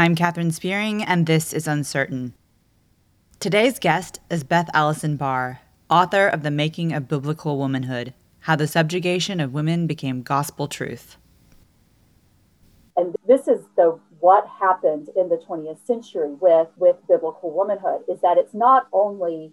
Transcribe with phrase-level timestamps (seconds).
[0.00, 2.32] I'm Katherine Spearing, and this is Uncertain.
[3.38, 5.60] Today's guest is Beth Allison Barr,
[5.90, 11.18] author of The Making of Biblical Womanhood How the Subjugation of Women Became Gospel Truth.
[12.96, 18.22] And this is the what happened in the 20th century with, with biblical womanhood is
[18.22, 19.52] that it's not only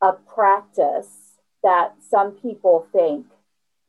[0.00, 1.32] a practice
[1.62, 3.26] that some people think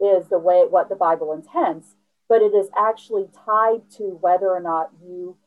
[0.01, 1.95] is the way what the Bible intends,
[2.27, 5.37] but it is actually tied to whether or not you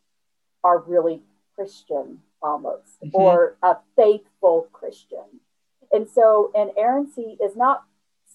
[0.65, 1.23] are really
[1.55, 3.15] Christian almost mm-hmm.
[3.15, 5.41] or a faithful Christian.
[5.93, 7.85] And so inerrancy is not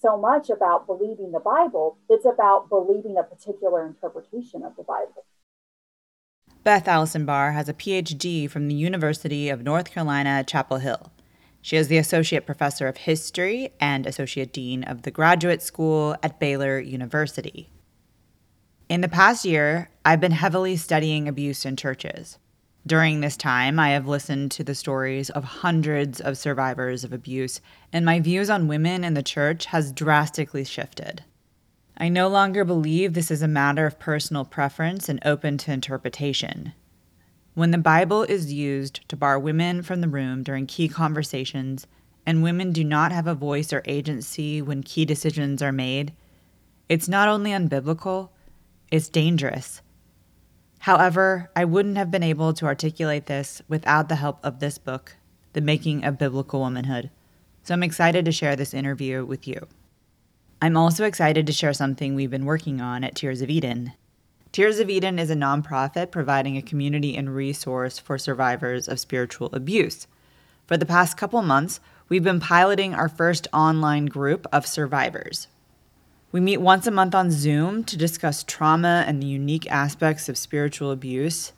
[0.00, 5.24] so much about believing the Bible, it's about believing a particular interpretation of the Bible.
[6.64, 11.12] Beth Allison Barr has a PhD from the University of North Carolina at Chapel Hill.
[11.62, 16.40] She is the Associate Professor of History and Associate Dean of the Graduate School at
[16.40, 17.68] Baylor University.
[18.90, 22.40] In the past year, I've been heavily studying abuse in churches.
[22.84, 27.60] During this time, I have listened to the stories of hundreds of survivors of abuse,
[27.92, 31.22] and my views on women in the church has drastically shifted.
[31.98, 36.72] I no longer believe this is a matter of personal preference and open to interpretation.
[37.54, 41.86] When the Bible is used to bar women from the room during key conversations,
[42.26, 46.12] and women do not have a voice or agency when key decisions are made,
[46.88, 48.30] it's not only unbiblical,
[48.90, 49.82] it's dangerous.
[50.80, 55.16] However, I wouldn't have been able to articulate this without the help of this book,
[55.52, 57.10] The Making of Biblical Womanhood.
[57.62, 59.68] So I'm excited to share this interview with you.
[60.62, 63.92] I'm also excited to share something we've been working on at Tears of Eden.
[64.52, 69.50] Tears of Eden is a nonprofit providing a community and resource for survivors of spiritual
[69.52, 70.08] abuse.
[70.66, 75.46] For the past couple months, we've been piloting our first online group of survivors.
[76.32, 80.38] We meet once a month on Zoom to discuss trauma and the unique aspects of
[80.38, 81.52] spiritual abuse.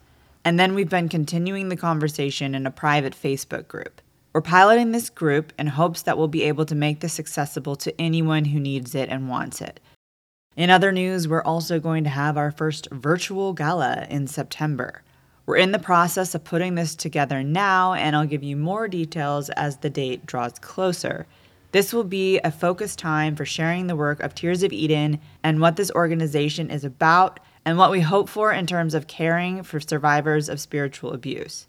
[0.46, 4.00] And then we've been continuing the conversation in a private Facebook group.
[4.32, 8.00] We're piloting this group in hopes that we'll be able to make this accessible to
[8.00, 9.78] anyone who needs it and wants it.
[10.56, 15.02] In other news, we're also going to have our first virtual gala in September.
[15.44, 19.50] We're in the process of putting this together now, and I'll give you more details
[19.50, 21.26] as the date draws closer.
[21.72, 25.58] This will be a focused time for sharing the work of Tears of Eden and
[25.58, 29.80] what this organization is about and what we hope for in terms of caring for
[29.80, 31.66] survivors of spiritual abuse.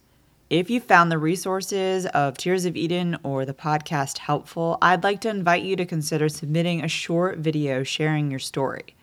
[0.50, 5.22] If you found the resources of Tears of Eden or the podcast helpful, I'd like
[5.22, 8.96] to invite you to consider submitting a short video sharing your story.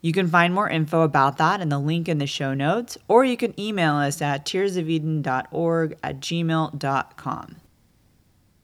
[0.00, 3.26] You can find more info about that in the link in the show notes, or
[3.26, 7.56] you can email us at tearsofeden.org at gmail.com.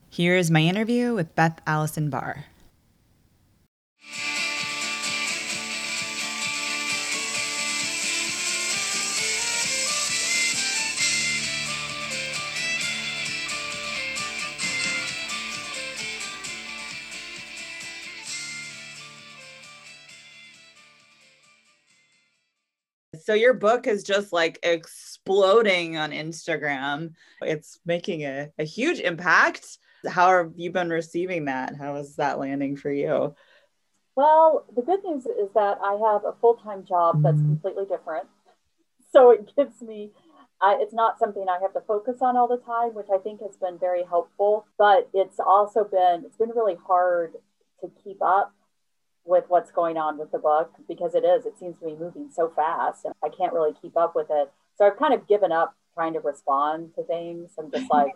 [0.09, 2.47] Here is my interview with Beth Allison Barr.
[23.27, 27.15] So your book is just like exploding on Instagram.
[27.43, 29.79] It's making a, a huge impact
[30.09, 31.77] how have you been receiving that?
[31.77, 33.35] How is that landing for you?
[34.17, 37.61] Well, the good news is that I have a full time job that's mm-hmm.
[37.61, 38.27] completely different.
[39.13, 40.11] So it gives me,
[40.61, 43.41] I, it's not something I have to focus on all the time, which I think
[43.43, 44.67] has been very helpful.
[44.79, 47.35] But it's also been, it's been really hard
[47.83, 48.55] to keep up
[49.27, 52.31] with what's going on with the book because it is, it seems to be moving
[52.33, 54.51] so fast and I can't really keep up with it.
[54.79, 57.51] So I've kind of given up trying to respond to things.
[57.59, 58.13] I'm just like,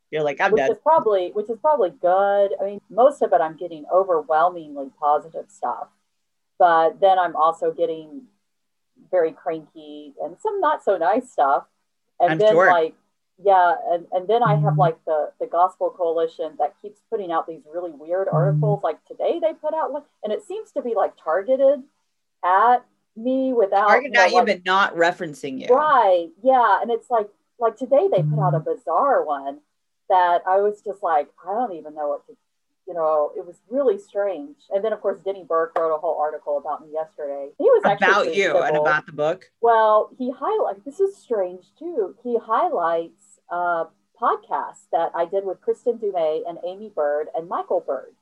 [0.10, 0.70] you're like, I'm which dead.
[0.70, 2.50] Is probably, which is probably good.
[2.60, 5.88] I mean, most of it, I'm getting overwhelmingly positive stuff,
[6.58, 8.22] but then I'm also getting
[9.10, 11.64] very cranky and some not so nice stuff.
[12.20, 12.70] And I'm then sure.
[12.70, 12.94] like,
[13.42, 14.78] yeah, and, and then I have mm-hmm.
[14.78, 18.36] like the the Gospel Coalition that keeps putting out these really weird mm-hmm.
[18.36, 18.84] articles.
[18.84, 21.82] Like today, they put out one, and it seems to be like targeted
[22.44, 22.84] at
[23.16, 25.74] me without targeted at you, like, but not referencing you.
[25.74, 26.28] Right.
[26.42, 26.80] Yeah.
[26.80, 27.28] And it's like
[27.58, 28.74] like today they put out a mm-hmm.
[28.74, 29.58] bizarre one
[30.08, 32.36] that I was just like, I don't even know what to
[32.86, 34.56] you know, it was really strange.
[34.70, 37.50] And then of course Denny Burk wrote a whole article about me yesterday.
[37.56, 38.62] He was actually about you civil.
[38.62, 39.50] and about the book.
[39.60, 42.16] Well, he highlights this is strange too.
[42.24, 43.84] He highlights a
[44.20, 48.14] podcast that I did with Kristin Du Mez and Aimee Byrd and Michael Bird.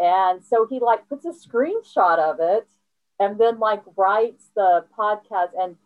[0.00, 2.66] And so he like puts a screenshot of it
[3.18, 5.50] and then like writes the podcast.
[5.58, 5.76] And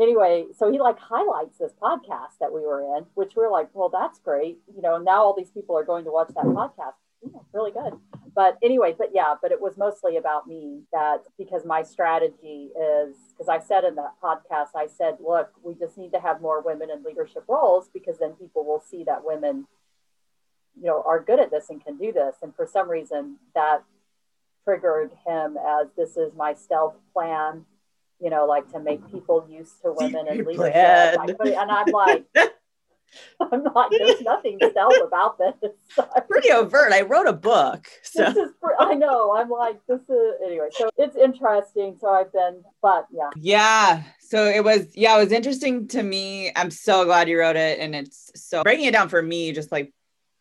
[0.00, 3.90] anyway so he like highlights this podcast that we were in which we're like well
[3.90, 4.58] that's great.
[4.74, 6.94] You know now all these people are going to watch that podcast.
[7.24, 7.92] Mm, yeah, really good.
[8.34, 13.16] But anyway, but yeah, but it was mostly about me that because my strategy is
[13.30, 16.62] because I said in that podcast, I said, look, we just need to have more
[16.62, 19.66] women in leadership roles because then people will see that women,
[20.80, 22.36] you know, are good at this and can do this.
[22.42, 23.82] And for some reason, that
[24.64, 27.64] triggered him as this is my stealth plan,
[28.20, 30.74] you know, like to make people used to women and leadership.
[30.74, 32.26] and I'm like,
[33.40, 35.72] I'm like, there's nothing stealth about this.
[36.30, 36.92] Pretty overt.
[36.92, 37.86] I wrote a book.
[38.02, 39.34] So this is, I know.
[39.36, 40.68] I'm like, this is anyway.
[40.70, 41.96] So it's interesting.
[42.00, 43.30] So I've been, but yeah.
[43.36, 44.02] Yeah.
[44.20, 46.52] So it was, yeah, it was interesting to me.
[46.56, 47.80] I'm so glad you wrote it.
[47.80, 49.92] And it's so breaking it down for me, just like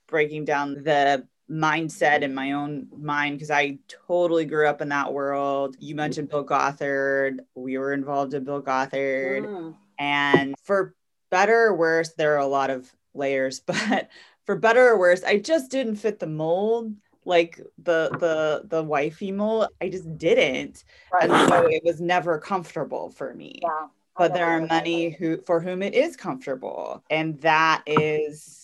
[0.07, 5.11] breaking down the mindset in my own mind because I totally grew up in that
[5.11, 5.75] world.
[5.79, 7.41] You mentioned Bill Gothard.
[7.55, 9.45] We were involved in Bill Gothard.
[9.45, 9.75] Mm.
[9.99, 10.95] And for
[11.29, 14.09] better or worse, there are a lot of layers, but
[14.45, 16.93] for better or worse, I just didn't fit the mold
[17.23, 20.83] like the the the wifey mold i just didn't
[21.13, 21.29] right.
[21.29, 23.87] and so it was never comfortable for me yeah,
[24.17, 28.60] but there are many who for whom it is comfortable and that is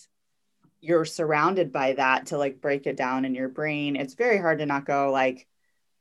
[0.80, 4.58] you're surrounded by that to like break it down in your brain it's very hard
[4.58, 5.46] to not go like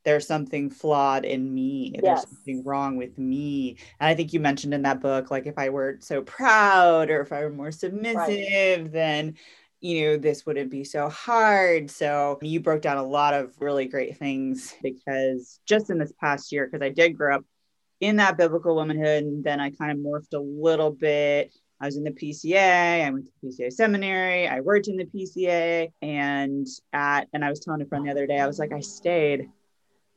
[0.04, 2.02] there's something flawed in me yes.
[2.04, 5.58] there's something wrong with me and i think you mentioned in that book like if
[5.58, 8.92] i weren't so proud or if i were more submissive right.
[8.92, 9.36] then
[9.80, 13.86] you know this wouldn't be so hard so you broke down a lot of really
[13.86, 17.46] great things because just in this past year because i did grow up
[18.00, 21.98] in that biblical womanhood and then i kind of morphed a little bit I was
[21.98, 23.06] in the PCA.
[23.06, 24.48] I went to PCA seminary.
[24.48, 28.28] I worked in the PCA, and at and I was telling a friend the other
[28.28, 29.50] day, I was like, I stayed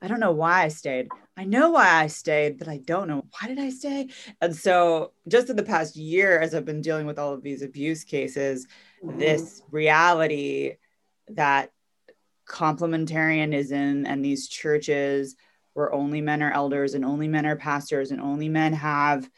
[0.03, 1.09] I don't know why I stayed.
[1.37, 4.09] I know why I stayed, but I don't know why did I stay.
[4.41, 7.63] And so, just in the past year, as I've been dealing with all of these
[7.63, 8.67] abuse cases,
[9.05, 9.19] mm-hmm.
[9.19, 10.77] this reality
[11.29, 11.71] that
[12.47, 15.37] complementarianism and these churches
[15.75, 19.29] where only men are elders and only men are pastors and only men have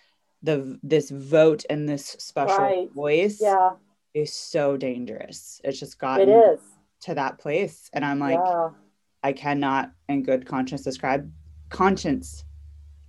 [0.43, 2.93] the this vote and this special right.
[2.93, 3.71] voice yeah.
[4.15, 5.61] is so dangerous.
[5.65, 6.61] It's just gotten it is.
[7.03, 8.39] to that place, and I'm like.
[8.43, 8.71] Yeah
[9.23, 11.31] I cannot in good conscience ascribe
[11.71, 12.45] conscience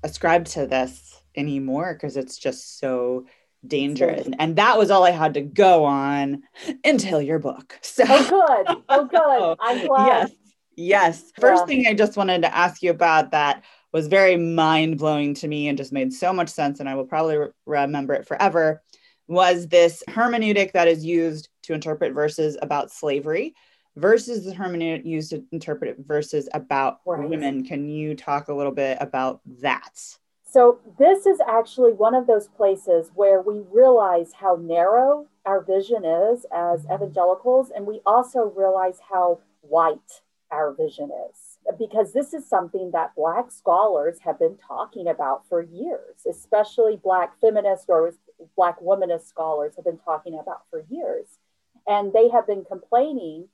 [0.03, 3.25] ascribe to this anymore because it's just so
[3.65, 4.27] dangerous.
[4.37, 6.43] And that was all I had to go on
[6.83, 7.79] until your book.
[7.83, 8.83] So oh good.
[8.89, 9.57] Oh good.
[9.61, 10.07] I'm glad.
[10.07, 10.31] Yes.
[10.75, 11.31] Yes.
[11.39, 11.65] First yeah.
[11.65, 15.67] thing I just wanted to ask you about that was very mind blowing to me
[15.67, 16.79] and just made so much sense.
[16.79, 18.81] And I will probably re- remember it forever
[19.27, 23.55] was this hermeneutic that is used to interpret verses about slavery
[23.95, 27.29] versus the hermeneutic used to interpret verses about right.
[27.29, 27.63] women.
[27.63, 29.97] Can you talk a little bit about that?
[30.45, 36.05] So, this is actually one of those places where we realize how narrow our vision
[36.05, 41.42] is as evangelicals, and we also realize how white our vision is.
[41.77, 47.39] Because this is something that Black scholars have been talking about for years, especially Black
[47.39, 48.13] feminist or
[48.55, 51.39] Black womanist scholars have been talking about for years.
[51.87, 53.47] And they have been complaining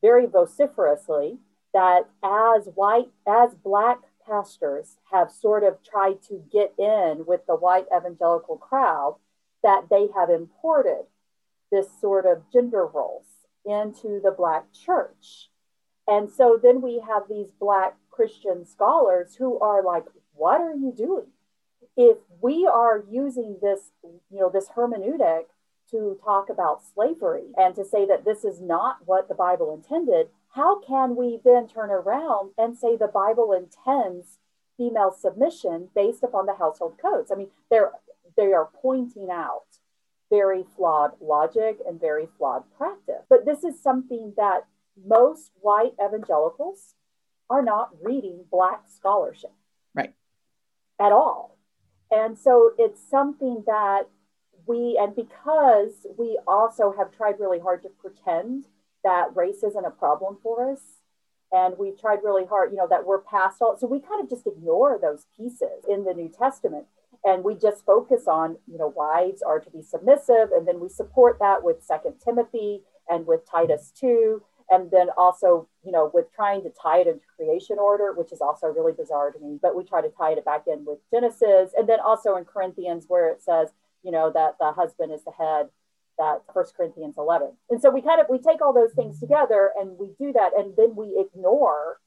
[0.00, 1.38] very vociferously
[1.74, 7.56] that as white, as black pastors have sort of tried to get in with the
[7.56, 9.16] white evangelical crowd,
[9.62, 11.04] that they have imported
[11.70, 13.26] this sort of gender roles
[13.64, 15.50] into the black church.
[16.08, 20.92] And so then we have these black Christian scholars who are like, what are you
[20.96, 21.26] doing?
[21.96, 25.44] If we are using this, you know, this hermeneutic
[25.90, 30.28] to talk about slavery and to say that this is not what the Bible intended,
[30.54, 34.38] how can we then turn around and say the Bible intends
[34.76, 37.30] female submission based upon the household codes?
[37.30, 37.92] I mean, they're
[38.36, 39.64] they are pointing out
[40.30, 43.24] very flawed logic and very flawed practice.
[43.28, 44.66] But this is something that
[45.06, 46.94] most white evangelicals
[47.50, 49.52] are not reading black scholarship.
[49.94, 50.14] Right.
[51.00, 51.56] At all.
[52.10, 54.08] And so it's something that
[54.66, 58.66] we, and because we also have tried really hard to pretend
[59.04, 60.80] that race isn't a problem for us,
[61.50, 64.28] and we've tried really hard, you know, that we're past all, so we kind of
[64.28, 66.86] just ignore those pieces in the New Testament.
[67.24, 70.88] And we just focus on, you know, wives are to be submissive, and then we
[70.88, 76.26] support that with Second Timothy and with Titus 2 and then also you know with
[76.34, 79.76] trying to tie it into creation order which is also really bizarre to me but
[79.76, 83.28] we try to tie it back in with genesis and then also in corinthians where
[83.28, 83.70] it says
[84.02, 85.68] you know, that the husband is the head,
[86.18, 87.52] that First Corinthians 11.
[87.70, 90.52] And so we kind of, we take all those things together and we do that.
[90.56, 92.00] And then we ignore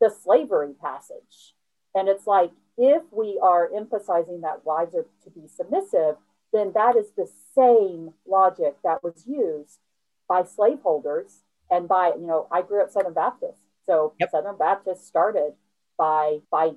[0.00, 1.54] the slavery passage.
[1.94, 6.16] And it's like, if we are emphasizing that wives are to be submissive,
[6.52, 9.78] then that is the same logic that was used
[10.28, 13.60] by slaveholders And by, you know, I grew up Southern Baptist.
[13.86, 14.30] So yep.
[14.30, 15.54] Southern Baptist started
[15.98, 16.72] by by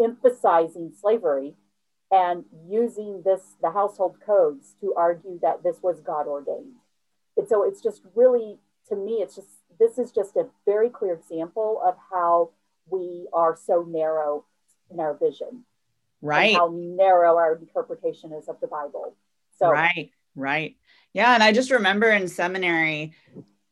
[0.00, 1.54] emphasizing slavery
[2.10, 6.76] and using this the household codes to argue that this was God ordained.
[7.36, 9.48] And so it's just really to me it's just
[9.78, 12.50] this is just a very clear example of how
[12.88, 14.44] we are so narrow
[14.90, 15.64] in our vision.
[16.22, 16.54] Right.
[16.54, 19.16] How narrow our interpretation is of the Bible.
[19.58, 20.76] So Right, right.
[21.14, 23.14] Yeah, and I just remember in seminary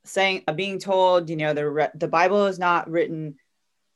[0.05, 3.37] saying uh, being told, you know, the the Bible is not written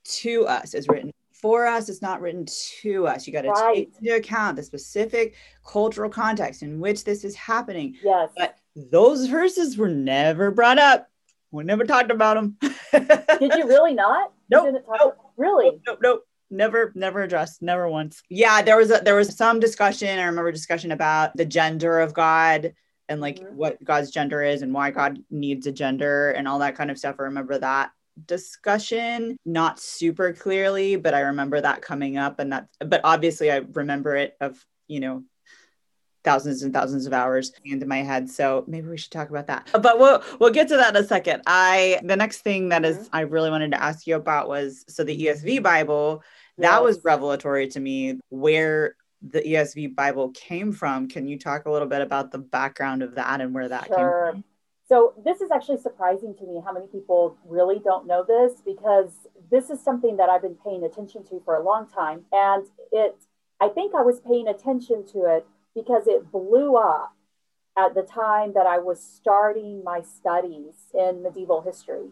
[0.04, 2.46] to us, it's written for us, it's not written
[2.80, 3.26] to us.
[3.26, 3.74] You got to right.
[3.74, 5.34] take into account the specific
[5.64, 7.96] cultural context in which this is happening.
[8.02, 8.30] Yes.
[8.36, 11.08] But those verses were never brought up.
[11.52, 12.56] We never talked about them.
[12.92, 14.32] Did you really not?
[14.50, 14.72] Nope.
[14.72, 14.84] nope.
[14.88, 15.66] About, really?
[15.70, 16.26] Nope, nope, nope.
[16.50, 17.62] Never, never addressed.
[17.62, 18.22] Never once.
[18.28, 20.18] Yeah, there was a, there was some discussion.
[20.18, 22.72] I remember discussion about the gender of God
[23.08, 23.56] and like mm-hmm.
[23.56, 26.98] what God's gender is and why God needs a gender and all that kind of
[26.98, 27.16] stuff.
[27.18, 27.90] I remember that
[28.25, 33.56] discussion not super clearly but i remember that coming up and that but obviously i
[33.72, 35.22] remember it of you know
[36.25, 39.68] thousands and thousands of hours into my head so maybe we should talk about that
[39.80, 43.08] but we'll we'll get to that in a second i the next thing that is
[43.12, 46.22] i really wanted to ask you about was so the esv bible
[46.58, 51.70] that was revelatory to me where the esv bible came from can you talk a
[51.70, 53.96] little bit about the background of that and where that sure.
[53.96, 54.44] came from
[54.88, 59.11] so this is actually surprising to me how many people really don't know this because
[59.50, 62.25] this is something that I've been paying attention to for a long time.
[62.30, 63.16] And it,
[63.61, 67.14] I think I was paying attention to it because it blew up
[67.76, 72.11] at the time that I was starting my studies in medieval history.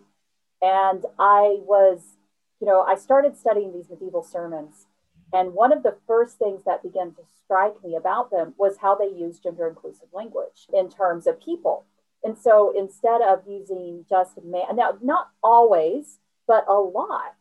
[0.60, 2.16] And I was,
[2.60, 4.86] you know, I started studying these medieval sermons.
[5.34, 8.94] And one of the first things that began to strike me about them was how
[8.94, 11.84] they used gender inclusive language in terms of people
[12.24, 17.34] and so instead of using just man, now not always, but a lot.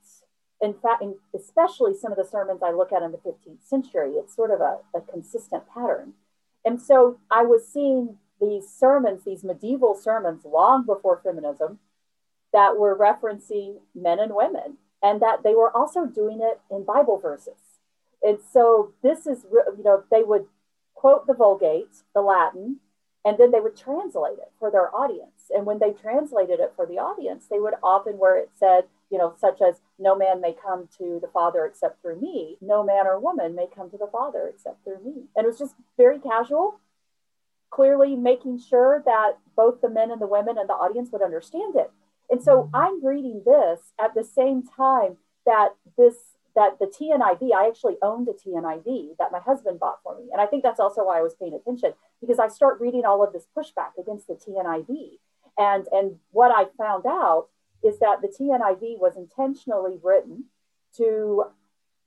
[0.61, 4.35] In fact, especially some of the sermons I look at in the 15th century, it's
[4.35, 6.13] sort of a, a consistent pattern.
[6.65, 11.79] And so I was seeing these sermons, these medieval sermons, long before feminism,
[12.51, 17.19] that were referencing men and women, and that they were also doing it in Bible
[17.19, 17.62] verses.
[18.23, 20.45] And so this is, you know, they would
[20.95, 22.79] quote the Vulgate, the Latin,
[23.25, 25.49] and then they would translate it for their audience.
[25.49, 29.17] And when they translated it for the audience, they would often, where it said, you
[29.17, 33.05] know, such as, no man may come to the Father except through me, no man
[33.05, 35.25] or woman may come to the Father except through me.
[35.35, 36.79] And it was just very casual,
[37.69, 41.75] clearly making sure that both the men and the women and the audience would understand
[41.75, 41.91] it.
[42.29, 46.15] And so I'm reading this at the same time that this
[46.55, 50.29] that the TNIV, I actually owned a TNIV that my husband bought for me.
[50.31, 53.23] And I think that's also why I was paying attention because I start reading all
[53.23, 55.17] of this pushback against the TNIV.
[55.57, 57.47] And, and what I found out
[57.83, 60.45] is that the TNIV was intentionally written
[60.97, 61.45] to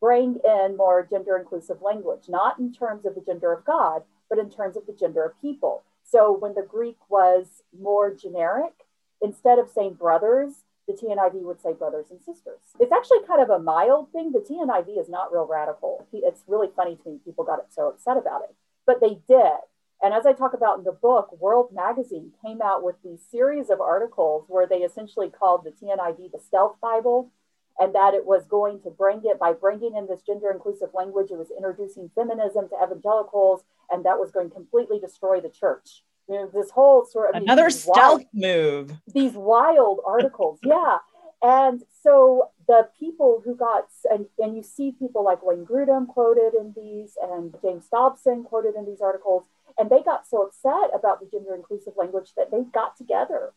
[0.00, 4.38] bring in more gender inclusive language, not in terms of the gender of God, but
[4.38, 5.82] in terms of the gender of people.
[6.04, 8.72] So when the Greek was more generic,
[9.20, 12.60] instead of saying brothers, the TNIV would say brothers and sisters.
[12.78, 14.32] It's actually kind of a mild thing.
[14.32, 16.06] The TNIV is not real radical.
[16.12, 17.18] It's really funny to me.
[17.24, 18.54] People got so upset about it,
[18.86, 19.58] but they did.
[20.02, 23.70] And as I talk about in the book, World Magazine came out with these series
[23.70, 27.32] of articles where they essentially called the TNIV the stealth Bible,
[27.78, 31.30] and that it was going to bring it by bringing in this gender inclusive language,
[31.30, 36.02] it was introducing feminism to evangelicals, and that was going to completely destroy the church.
[36.28, 38.92] Know, this whole sort of another stealth wild, move.
[39.12, 40.99] These wild articles, yeah.
[41.40, 46.54] And so the people who got, and, and you see people like Wayne Grudem quoted
[46.59, 49.45] in these, and James Dobson quoted in these articles,
[49.78, 53.52] and they got so upset about the gender inclusive language that they got together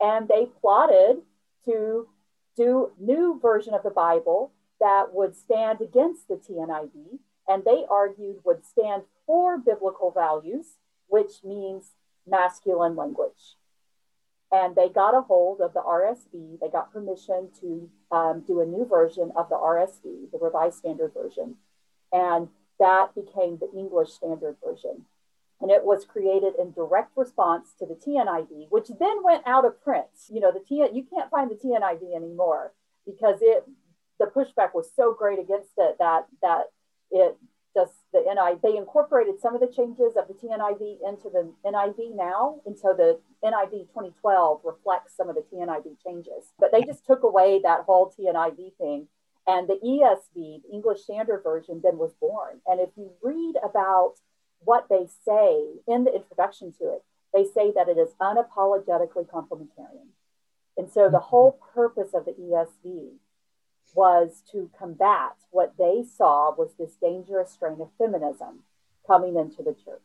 [0.00, 1.18] and they plotted
[1.64, 2.08] to
[2.56, 8.36] do new version of the Bible that would stand against the TNIV, and they argued
[8.44, 10.76] would stand for biblical values,
[11.08, 11.92] which means
[12.28, 13.56] masculine language.
[14.50, 16.60] And they got a hold of the RSV.
[16.60, 21.12] They got permission to um, do a new version of the RSV, the Revised Standard
[21.12, 21.56] Version.
[22.12, 25.04] And that became the English Standard Version.
[25.60, 29.82] And it was created in direct response to the TNIV, which then went out of
[29.82, 30.06] print.
[30.30, 32.72] You know, the T you can't find the TNIV anymore
[33.04, 33.64] because it
[34.18, 36.66] the pushback was so great against it that that
[37.10, 37.36] it
[37.74, 42.16] just the NIV they incorporated some of the changes of the TNIV into the NIV
[42.16, 46.52] now, and so the NIV 2012 reflects some of the TNIV changes.
[46.58, 49.08] But they just took away that whole TNIV thing,
[49.46, 52.60] and the ESV, the English Standard Version, then was born.
[52.66, 54.14] And if you read about
[54.60, 60.08] what they say in the introduction to it, they say that it is unapologetically complementarian.
[60.76, 61.28] And so the mm-hmm.
[61.28, 63.12] whole purpose of the ESV
[63.94, 68.60] was to combat what they saw was this dangerous strain of feminism
[69.06, 70.00] coming into the church.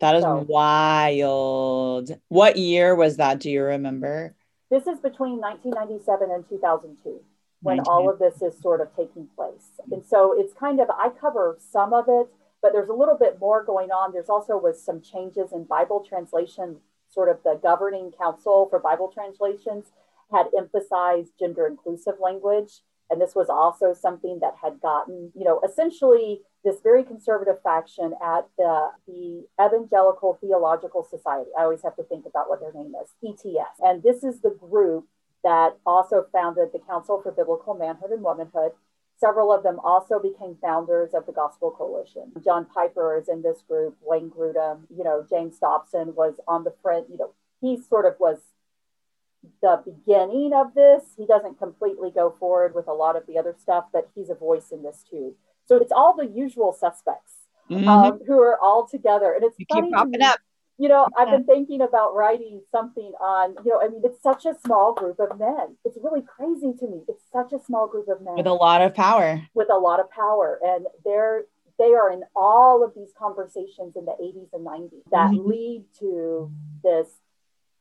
[0.00, 2.18] That is so, wild.
[2.28, 3.40] What year was that?
[3.40, 4.34] Do you remember?
[4.70, 7.20] This is between 1997 and 2002
[7.62, 9.70] when all of this is sort of taking place.
[9.90, 12.28] And so it's kind of, I cover some of it,
[12.62, 14.12] but there's a little bit more going on.
[14.12, 16.76] There's also was some changes in Bible translation,
[17.10, 19.86] sort of the governing council for Bible translations
[20.30, 22.80] had emphasized gender inclusive language.
[23.10, 28.12] And this was also something that had gotten, you know, essentially this very conservative faction
[28.22, 31.50] at the, the Evangelical Theological Society.
[31.58, 33.80] I always have to think about what their name is, ETS.
[33.80, 35.06] And this is the group
[35.42, 38.72] that also founded the Council for Biblical Manhood and Womanhood.
[39.18, 42.32] Several of them also became founders of the Gospel Coalition.
[42.44, 46.74] John Piper is in this group, Wayne Grudem, you know, James Dobson was on the
[46.82, 48.38] front, you know, he sort of was
[49.62, 51.02] the beginning of this.
[51.16, 54.34] He doesn't completely go forward with a lot of the other stuff, but he's a
[54.34, 55.34] voice in this too.
[55.66, 57.34] So it's all the usual suspects
[57.70, 57.88] mm-hmm.
[57.88, 59.32] um, who are all together.
[59.32, 60.38] And it's you keep popping up.
[60.80, 64.46] You know, I've been thinking about writing something on, you know, I mean, it's such
[64.46, 65.76] a small group of men.
[65.84, 67.02] It's really crazy to me.
[67.08, 69.42] It's such a small group of men with a lot of power.
[69.54, 70.60] With a lot of power.
[70.62, 71.46] And they're
[71.80, 75.48] they are in all of these conversations in the 80s and 90s that mm-hmm.
[75.48, 76.52] lead to
[76.82, 77.08] this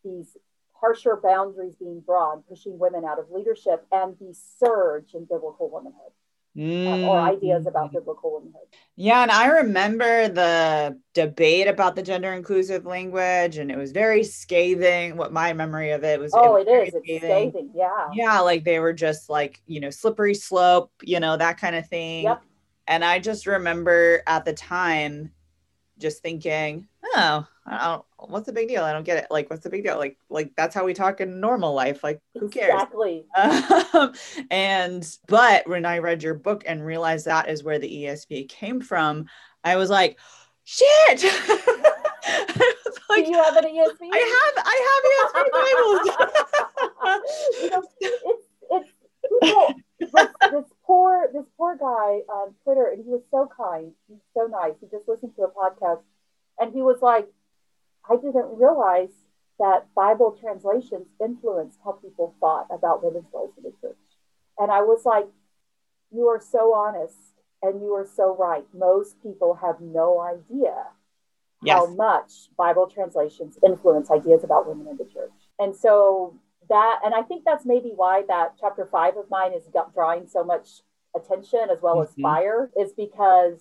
[0.03, 0.37] these
[0.79, 6.11] harsher boundaries being drawn, pushing women out of leadership, and the surge in biblical womanhood.
[6.57, 7.03] Mm.
[7.03, 8.63] Uh, or ideas about biblical womanhood.
[8.95, 14.23] Yeah, and I remember the debate about the gender inclusive language, and it was very
[14.23, 15.17] scathing.
[15.17, 16.31] What my memory of it was.
[16.33, 16.89] Oh, it, it is.
[16.89, 17.13] Scathing.
[17.13, 17.69] It's scathing.
[17.75, 18.07] Yeah.
[18.13, 21.87] Yeah, like they were just like you know slippery slope, you know that kind of
[21.87, 22.23] thing.
[22.23, 22.41] Yep.
[22.87, 25.31] And I just remember at the time,
[25.99, 27.45] just thinking, oh,
[28.17, 28.83] what's the big deal?
[28.83, 29.27] I don't get it.
[29.29, 29.97] Like, what's the big deal?
[29.97, 32.03] Like, like that's how we talk in normal life.
[32.03, 32.73] Like, who cares?
[32.73, 33.25] Exactly.
[33.35, 34.13] Um,
[34.51, 38.81] and but when I read your book and realized that is where the ESV came
[38.81, 39.25] from,
[39.63, 40.19] I was like,
[40.63, 40.87] shit.
[42.29, 44.09] I was like, Do you have an ESV?
[44.13, 44.65] I have.
[44.65, 46.41] I have ESV Bibles.
[47.61, 48.89] you know, it's it's.
[49.99, 50.11] This,
[50.51, 53.91] this poor this poor guy on Twitter, and he was so kind.
[54.07, 54.73] He's so nice.
[54.79, 56.01] He just listened to a podcast,
[56.59, 57.27] and he was like
[58.09, 59.09] I didn't realize
[59.59, 63.97] that Bible translations influenced how people thought about women's roles in the church.
[64.59, 65.27] And I was like,
[66.11, 67.17] you are so honest
[67.61, 68.65] and you are so right.
[68.73, 70.75] Most people have no idea
[71.63, 71.77] yes.
[71.77, 75.31] how much Bible translations influence ideas about women in the church.
[75.59, 76.35] And so
[76.69, 80.43] that, and I think that's maybe why that chapter five of mine is drawing so
[80.43, 80.81] much
[81.15, 82.19] attention as well mm-hmm.
[82.19, 83.59] as fire, is because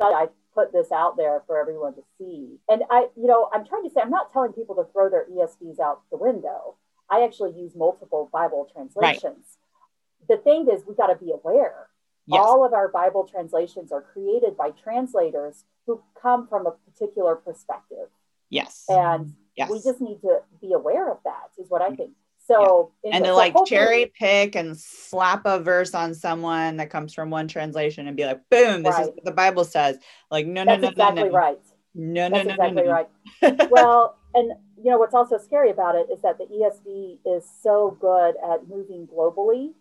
[0.00, 2.58] I put this out there for everyone to see.
[2.68, 5.26] And I, you know, I'm trying to say, I'm not telling people to throw their
[5.30, 6.76] ESVs out the window.
[7.10, 9.24] I actually use multiple Bible translations.
[9.24, 10.28] Right.
[10.28, 11.88] The thing is, we got to be aware.
[12.26, 12.40] Yes.
[12.42, 18.08] All of our Bible translations are created by translators who come from a particular perspective.
[18.50, 18.84] Yes.
[18.88, 19.70] And yes.
[19.70, 21.96] we just need to be aware of that, is what I mm-hmm.
[21.96, 22.10] think.
[22.46, 23.16] So yeah.
[23.16, 27.30] and to so like cherry pick and slap a verse on someone that comes from
[27.30, 29.02] one translation and be like, boom, this right.
[29.02, 29.98] is what the Bible says.
[30.30, 31.34] Like, no, That's no, no, exactly no, no.
[31.34, 31.58] right.
[31.94, 32.92] No, no, That's no, exactly no, no.
[32.92, 33.70] right.
[33.70, 37.96] well, and you know what's also scary about it is that the ESV is so
[38.00, 39.72] good at moving globally,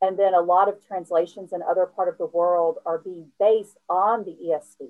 [0.00, 3.76] and then a lot of translations in other part of the world are being based
[3.90, 4.88] on the ESV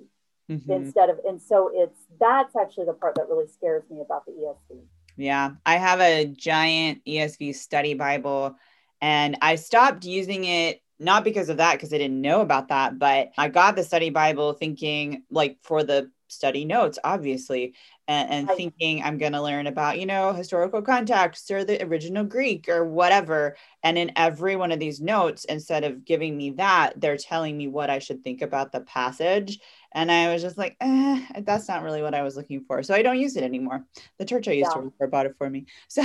[0.50, 0.70] mm-hmm.
[0.70, 4.32] instead of, and so it's that's actually the part that really scares me about the
[4.32, 4.82] ESV.
[5.16, 8.56] Yeah, I have a giant ESV study Bible
[9.00, 12.98] and I stopped using it not because of that because I didn't know about that,
[12.98, 17.74] but I got the study Bible thinking like for the study notes obviously
[18.08, 22.24] and, and thinking I'm going to learn about, you know, historical context or the original
[22.24, 23.56] Greek or whatever.
[23.82, 27.68] And in every one of these notes, instead of giving me that, they're telling me
[27.68, 29.60] what I should think about the passage.
[29.94, 32.82] And I was just like, eh, that's not really what I was looking for.
[32.82, 33.84] So I don't use it anymore.
[34.18, 34.74] The church I used yeah.
[34.74, 35.66] to work for bought it for me.
[35.88, 36.02] So,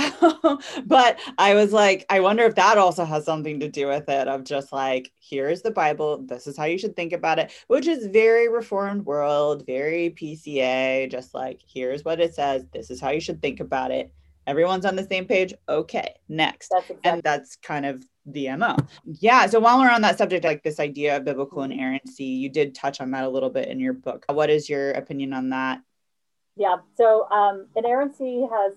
[0.86, 4.28] but I was like, I wonder if that also has something to do with it
[4.28, 6.18] of just like, here's the Bible.
[6.22, 11.10] This is how you should think about it, which is very reformed world, very PCA,
[11.10, 12.64] just like, here's what it says.
[12.72, 14.12] This is how you should think about it.
[14.46, 15.52] Everyone's on the same page.
[15.68, 16.68] Okay, next.
[16.68, 18.76] That's exactly- and that's kind of the MO.
[19.04, 19.46] Yeah.
[19.46, 23.00] So while we're on that subject, like this idea of biblical inerrancy, you did touch
[23.00, 24.24] on that a little bit in your book.
[24.28, 25.80] What is your opinion on that?
[26.56, 26.76] Yeah.
[26.96, 28.74] So um, inerrancy has,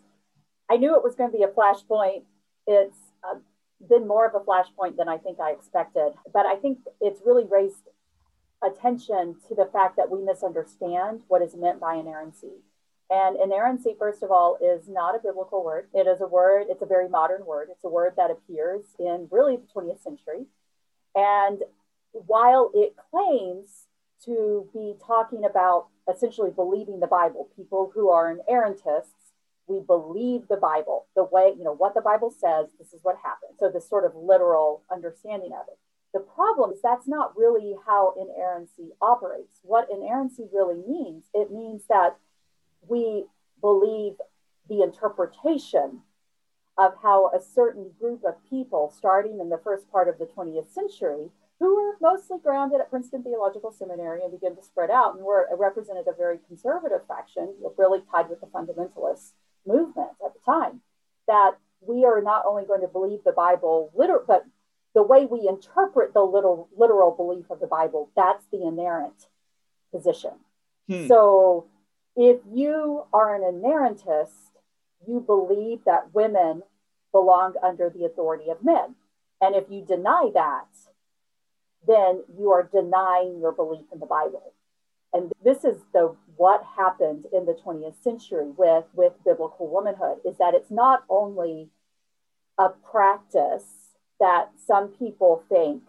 [0.70, 2.24] I knew it was going to be a flashpoint.
[2.68, 3.36] It's uh,
[3.90, 7.46] been more of a flashpoint than I think I expected, but I think it's really
[7.50, 7.90] raised
[8.64, 12.62] attention to the fact that we misunderstand what is meant by inerrancy.
[13.14, 15.88] And inerrancy, first of all, is not a biblical word.
[15.94, 17.68] It is a word, it's a very modern word.
[17.72, 20.46] It's a word that appears in really the 20th century.
[21.14, 21.60] And
[22.12, 23.86] while it claims
[24.26, 29.12] to be talking about essentially believing the Bible, people who are inerrantists,
[29.68, 33.18] we believe the Bible, the way, you know, what the Bible says, this is what
[33.18, 33.60] happened.
[33.60, 35.78] So, this sort of literal understanding of it.
[36.16, 39.60] The problem is that's not really how inerrancy operates.
[39.62, 42.18] What inerrancy really means, it means that
[42.88, 43.26] we
[43.62, 44.14] believe
[44.70, 46.02] the interpretation
[46.78, 50.74] of how a certain group of people, starting in the first part of the 20th
[50.74, 55.24] century, who were mostly grounded at Princeton Theological Seminary and began to spread out and
[55.24, 59.32] were represented a very conservative faction, really tied with the fundamentalist
[59.66, 60.82] movement at the time,
[61.28, 64.44] that we are not only going to believe the Bible literal, but
[64.94, 69.28] the way we interpret the literal, literal belief of the Bible, that's the inerrant
[69.94, 70.32] position.
[70.90, 71.08] Hmm.
[71.08, 71.68] So
[72.16, 74.52] if you are an inerrantist,
[75.08, 76.64] you believe that women
[77.12, 78.96] belong under the authority of men.
[79.42, 80.68] And if you deny that,
[81.88, 84.54] then you are denying your belief in the Bible.
[85.12, 90.38] And this is the what happened in the 20th century with, with biblical womanhood is
[90.38, 91.70] that it's not only
[92.58, 93.66] a practice
[94.20, 95.84] that some people think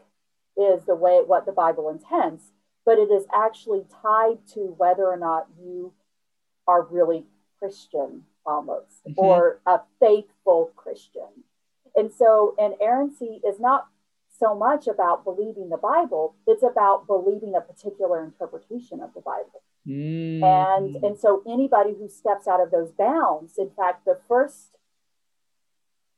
[0.57, 2.53] is the way what the Bible intends,
[2.85, 5.93] but it is actually tied to whether or not you
[6.67, 7.25] are really
[7.59, 9.19] Christian almost mm-hmm.
[9.19, 11.45] or a faithful Christian.
[11.97, 13.89] And so inerrancy is not
[14.39, 19.63] so much about believing the Bible, it's about believing a particular interpretation of the Bible.
[19.87, 20.43] Mm.
[20.43, 24.74] And and so anybody who steps out of those bounds, in fact, the first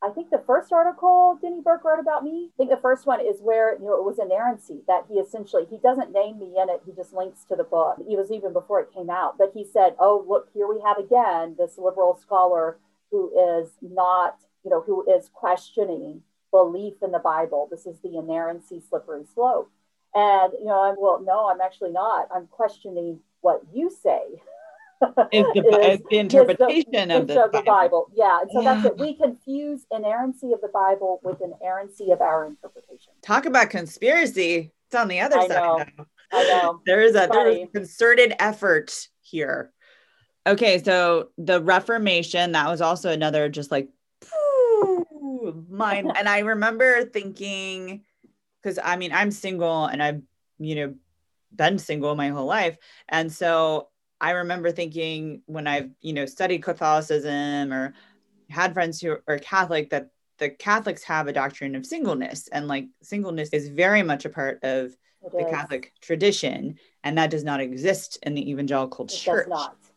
[0.06, 3.20] I think the first article Denny Burk wrote about me, I think the first one
[3.20, 6.68] is where, you know, it was inerrancy that he essentially, he doesn't name me in
[6.68, 6.82] it.
[6.86, 7.98] He just links to the book.
[7.98, 10.98] It was even before it came out, but he said, oh, look, here we have
[10.98, 12.78] again this liberal scholar
[13.10, 17.66] who is not, you know, who is questioning belief in the Bible.
[17.70, 19.70] This is the inerrancy slippery slope.
[20.14, 22.28] And, you know, I'm, well, no, I'm actually not.
[22.34, 24.22] I'm questioning what you say.
[25.32, 28.10] is the, is, the interpretation the, of, the, of the Bible.
[28.14, 28.40] Yeah.
[28.40, 28.74] And so yeah.
[28.74, 28.98] that's it.
[28.98, 33.12] We confuse inerrancy of the Bible with inerrancy of our interpretation.
[33.22, 34.72] Talk about conspiracy.
[34.86, 35.92] It's on the other I side.
[35.98, 36.06] Know.
[36.32, 36.80] I know.
[36.86, 39.72] there is a there is a concerted effort here.
[40.46, 43.88] Okay, so the Reformation, that was also another just like
[45.68, 46.10] mine.
[46.16, 48.02] and I remember thinking,
[48.62, 50.22] because I mean, I'm single and I've,
[50.58, 50.94] you know,
[51.54, 52.76] been single my whole life.
[53.08, 53.88] And so
[54.20, 57.94] I remember thinking when I've, you know, studied Catholicism or
[58.48, 62.86] had friends who are Catholic that the Catholics have a doctrine of singleness and like
[63.02, 65.50] singleness is very much a part of it the is.
[65.50, 69.48] Catholic tradition and that does not exist in the evangelical it church.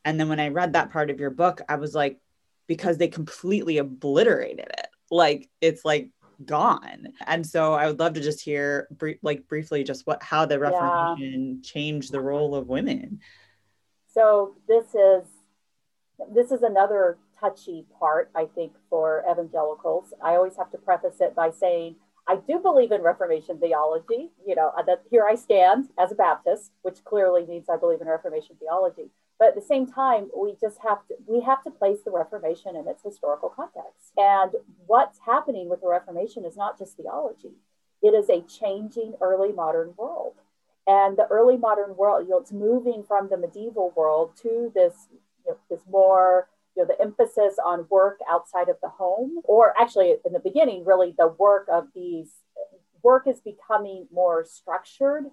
[0.05, 2.19] And then when I read that part of your book, I was like,
[2.67, 4.87] because they completely obliterated it.
[5.11, 6.11] Like it's like
[6.45, 7.09] gone.
[7.25, 8.87] And so I would love to just hear
[9.21, 11.69] like briefly just what how the Reformation yeah.
[11.69, 13.19] changed the role of women.
[14.19, 15.23] So this is
[16.33, 20.13] this is another touchy part, I think, for evangelicals.
[20.21, 21.95] I always have to preface it by saying
[22.27, 24.31] I do believe in Reformation theology.
[24.45, 28.01] You know, uh, that here I stand as a Baptist, which clearly means I believe
[28.01, 29.09] in Reformation theology.
[29.39, 32.75] But at the same time, we just have to we have to place the Reformation
[32.75, 34.11] in its historical context.
[34.17, 34.51] And
[34.85, 37.53] what's happening with the Reformation is not just theology;
[38.01, 40.33] it is a changing early modern world.
[40.87, 45.07] And the early modern world, you know, it's moving from the medieval world to this,
[45.11, 49.73] you know, this more, you know, the emphasis on work outside of the home, or
[49.79, 52.31] actually in the beginning, really the work of these
[53.03, 55.25] work is becoming more structured.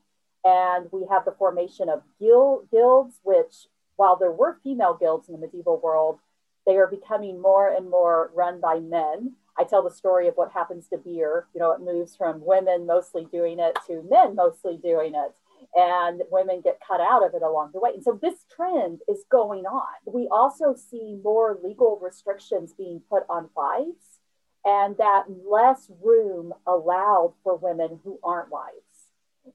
[0.44, 5.34] And we have the formation of guild, guilds, which, while there were female guilds in
[5.34, 6.20] the medieval world,
[6.66, 9.34] they are becoming more and more run by men.
[9.58, 11.46] I tell the story of what happens to beer.
[11.54, 15.32] You know, it moves from women mostly doing it to men mostly doing it
[15.74, 17.90] and women get cut out of it along the way.
[17.94, 19.94] And so this trend is going on.
[20.06, 24.20] We also see more legal restrictions being put on wives
[24.64, 28.74] and that less room allowed for women who aren't wives.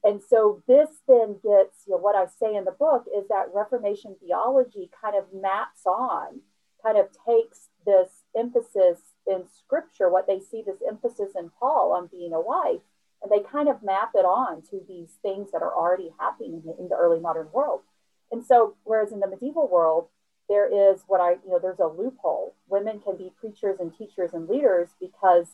[0.03, 3.47] And so this then gets, you know, what I say in the book is that
[3.53, 6.41] Reformation theology kind of maps on,
[6.83, 12.07] kind of takes this emphasis in scripture, what they see this emphasis in Paul on
[12.07, 12.81] being a wife,
[13.21, 16.89] and they kind of map it on to these things that are already happening in
[16.89, 17.81] the early modern world.
[18.31, 20.07] And so, whereas in the medieval world,
[20.49, 22.55] there is what I, you know, there's a loophole.
[22.67, 25.47] Women can be preachers and teachers and leaders because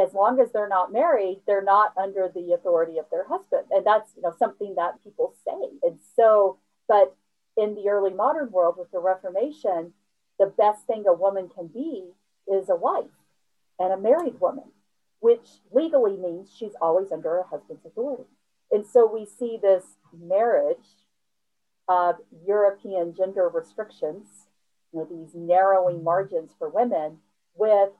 [0.00, 3.64] as long as they're not married, they're not under the authority of their husband.
[3.70, 5.76] And that's, you know, something that people say.
[5.82, 7.14] And so, but
[7.56, 9.92] in the early modern world with the Reformation,
[10.38, 12.12] the best thing a woman can be
[12.46, 13.04] is a wife
[13.78, 14.70] and a married woman,
[15.20, 18.24] which legally means she's always under her husband's authority.
[18.70, 19.84] And so we see this
[20.18, 20.76] marriage
[21.88, 24.26] of European gender restrictions,
[24.92, 27.18] you know, these narrowing margins for women
[27.54, 27.90] with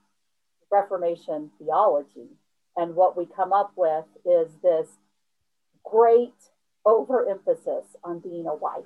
[0.71, 2.29] Reformation theology.
[2.77, 4.89] And what we come up with is this
[5.85, 6.33] great
[6.87, 8.85] overemphasis on being a wife.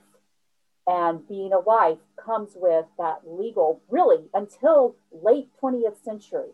[0.86, 6.50] And being a wife comes with that legal, really, until late 20th century,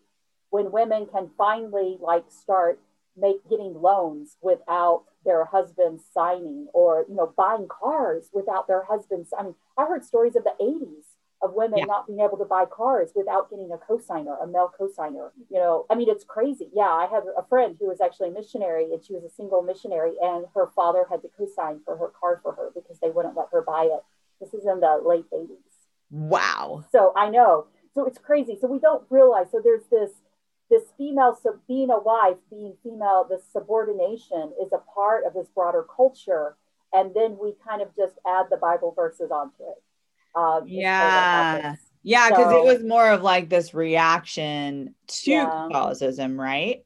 [0.51, 2.81] when women can finally like start
[3.16, 9.33] make getting loans without their husbands signing or you know buying cars without their husbands
[9.38, 11.05] i mean i heard stories of the 80s
[11.42, 11.85] of women yeah.
[11.85, 15.87] not being able to buy cars without getting a cosigner a male cosigner you know?
[15.90, 16.68] I mean it's crazy.
[16.73, 19.62] Yeah i have a friend who was actually a missionary and she was a single
[19.62, 23.37] missionary and her father had to cosign for her car for her because they wouldn't
[23.37, 24.03] let her buy it
[24.42, 25.72] this is in the late 80s
[26.12, 26.85] wow.
[26.92, 27.66] So i know.
[27.94, 28.57] So it's crazy.
[28.61, 29.46] So we don't realize.
[29.50, 30.11] So there's this
[30.70, 35.48] this female so being a wife being female this subordination is a part of this
[35.55, 36.57] broader culture.
[36.94, 39.83] And then we kind of just add the bible verses onto it.
[40.35, 41.74] Uh, yeah.
[42.02, 45.66] yeah because so, it was more of like this reaction to yeah.
[45.68, 46.85] catholicism right?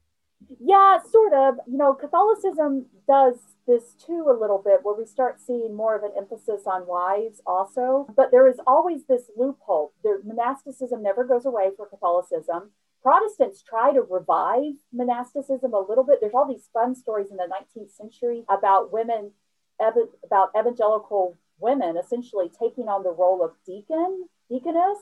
[0.61, 1.55] Yeah sort of.
[1.67, 3.37] You know catholicism does
[3.67, 7.41] this too a little bit where we start seeing more of an emphasis on wives
[7.47, 12.71] also but there is always this loophole there monasticism never goes away for catholicism
[13.07, 16.19] Protestants try to revive monasticism a little bit.
[16.21, 19.31] There's all these fun stories in the 19th century about women,
[19.79, 24.99] about evangelical women essentially taking on the role of deacon, deaconess,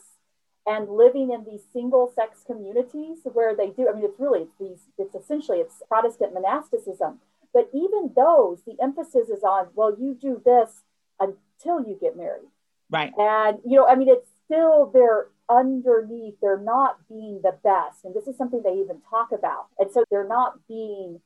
[0.66, 3.88] and living in these single sex communities where they do.
[3.88, 4.82] I mean, it's really these.
[4.98, 7.20] It's essentially it's Protestant monasticism.
[7.54, 10.82] But even those, the emphasis is on well, you do this
[11.20, 12.50] until you get married,
[12.90, 13.12] right?
[13.16, 18.14] And you know, I mean, it's still there underneath they're not being the best and
[18.14, 21.20] this is something they even talk about and so they're not being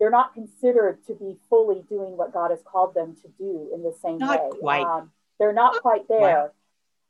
[0.00, 3.82] they're not considered to be fully doing what god has called them to do in
[3.82, 4.86] the same not way quite.
[4.86, 6.50] Um, they're not, not quite there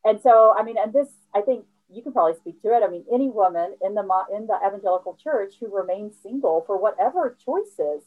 [0.02, 0.12] quite.
[0.12, 2.88] and so i mean and this i think you can probably speak to it i
[2.88, 4.02] mean any woman in the
[4.34, 8.02] in the evangelical church who remains single for whatever choices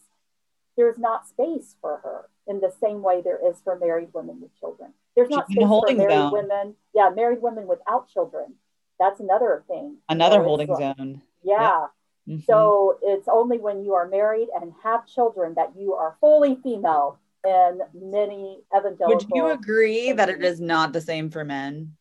[0.77, 4.57] there's not space for her in the same way there is for married women with
[4.59, 6.31] children there's not space for married zone.
[6.31, 6.75] women.
[6.93, 8.55] Yeah, married women without children.
[8.99, 9.97] That's another thing.
[10.09, 11.21] Another know, holding zone.
[11.43, 11.87] Yeah.
[12.29, 12.39] Mm-hmm.
[12.45, 17.19] So it's only when you are married and have children that you are fully female
[17.43, 19.07] in many evangelical.
[19.07, 21.95] Would you agree that it is not the same for men?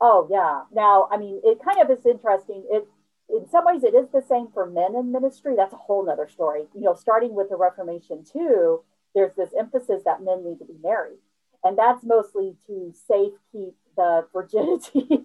[0.00, 0.62] Oh yeah.
[0.72, 2.64] Now, I mean, it kind of is interesting.
[2.68, 2.86] It
[3.36, 5.54] in some ways it is the same for men in ministry.
[5.56, 6.64] That's a whole nother story.
[6.74, 8.82] You know, starting with the Reformation too,
[9.14, 11.18] there's this emphasis that men need to be married
[11.64, 15.24] and that's mostly to safe keep the virginity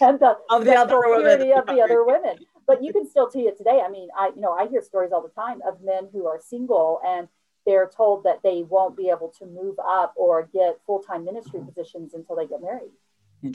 [0.00, 2.38] and the of the other women of the other women.
[2.66, 3.82] But you can still see it today.
[3.84, 6.40] I mean, I you know I hear stories all the time of men who are
[6.40, 7.28] single and
[7.66, 11.60] they're told that they won't be able to move up or get full time ministry
[11.64, 12.92] positions until they get married.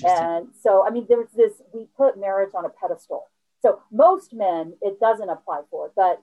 [0.06, 3.23] And so, I mean, there's this, we put marriage on a pedestal.
[3.62, 6.22] So, most men, it doesn't apply for, but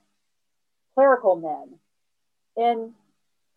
[0.94, 1.79] clerical men
[2.57, 2.92] in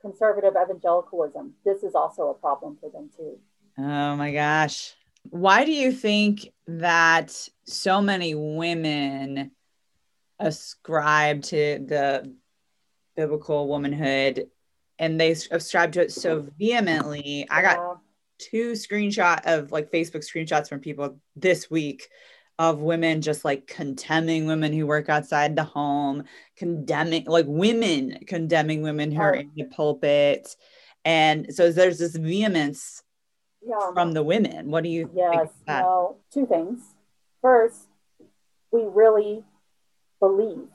[0.02, 3.38] conservative evangelicalism, this is also a problem for them too.
[3.78, 4.94] Oh my gosh.
[5.30, 9.52] Why do you think that so many women
[10.40, 12.34] ascribe to the
[13.16, 14.48] biblical womanhood
[14.98, 17.48] and they ascribe to it so vehemently?
[17.50, 18.00] I got
[18.38, 22.08] two screenshot of like Facebook screenshots from people this week
[22.60, 26.26] of women just like condemning women who work outside the home,
[26.58, 30.56] condemning like women condemning women who are in the pulpit.
[31.06, 33.02] And so there's this vehemence
[33.66, 33.94] yeah.
[33.94, 34.70] from the women.
[34.70, 36.82] What do you yes, well, two things.
[37.42, 37.88] First,
[38.72, 39.46] we really
[40.20, 40.68] believe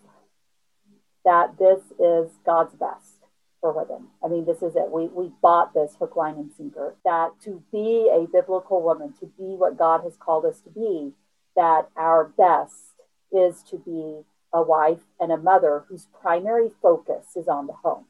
[1.26, 3.16] that this is God's best
[3.60, 4.08] for women.
[4.24, 4.90] I mean, this is it.
[4.90, 9.26] We, we bought this hook, line, and sinker that to be a biblical woman, to
[9.26, 11.12] be what God has called us to be,
[11.56, 12.94] that our best
[13.32, 18.04] is to be a wife and a mother whose primary focus is on the home.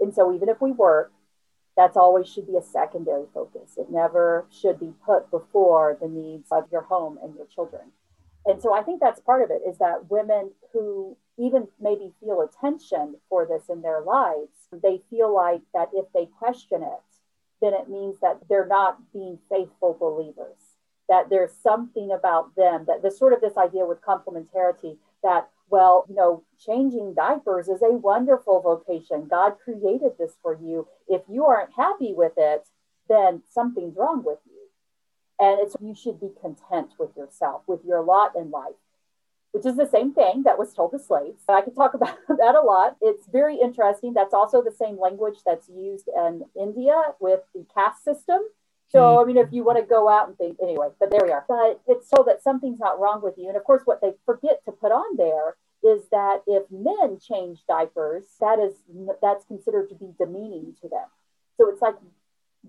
[0.00, 1.12] And so even if we work,
[1.76, 3.76] that's always should be a secondary focus.
[3.76, 7.92] It never should be put before the needs of your home and your children.
[8.44, 12.40] And so I think that's part of it is that women who even maybe feel
[12.40, 14.50] attention for this in their lives,
[14.82, 17.00] they feel like that if they question it,
[17.60, 20.61] then it means that they're not being faithful believers
[21.08, 26.04] that there's something about them that this sort of this idea with complementarity that well
[26.08, 31.44] you know changing diapers is a wonderful vocation god created this for you if you
[31.44, 32.66] aren't happy with it
[33.08, 34.52] then something's wrong with you.
[35.38, 38.74] And it's you should be content with yourself, with your lot in life,
[39.50, 41.42] which is the same thing that was told to slaves.
[41.48, 42.96] I could talk about that a lot.
[43.00, 44.14] It's very interesting.
[44.14, 48.40] That's also the same language that's used in India with the caste system.
[48.92, 49.20] So, mm-hmm.
[49.20, 51.44] I mean, if you want to go out and think, anyway, but there we are.
[51.48, 53.48] But it's so that something's not wrong with you.
[53.48, 57.60] And of course, what they forget to put on there is that if men change
[57.66, 58.74] diapers, that is
[59.22, 61.08] that's considered to be demeaning to them.
[61.56, 61.96] So it's like,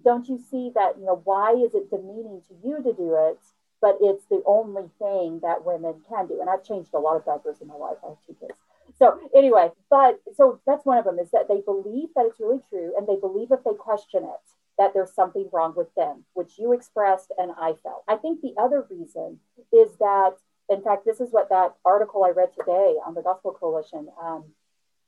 [0.03, 0.97] don't you see that?
[0.97, 3.39] You know, why is it demeaning to you to do it?
[3.81, 6.39] But it's the only thing that women can do.
[6.39, 7.97] And I've changed a lot of diapers in my life.
[8.01, 8.57] I have two kids.
[8.97, 12.61] So anyway, but so that's one of them is that they believe that it's really
[12.69, 16.57] true, and they believe if they question it that there's something wrong with them, which
[16.57, 18.03] you expressed and I felt.
[18.07, 19.39] I think the other reason
[19.71, 20.33] is that
[20.69, 24.45] in fact, this is what that article I read today on the Gospel Coalition um,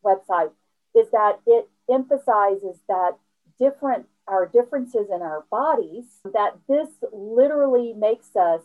[0.03, 0.51] website
[0.95, 3.17] is that it emphasizes that
[3.59, 8.61] different our differences in our bodies that this literally makes us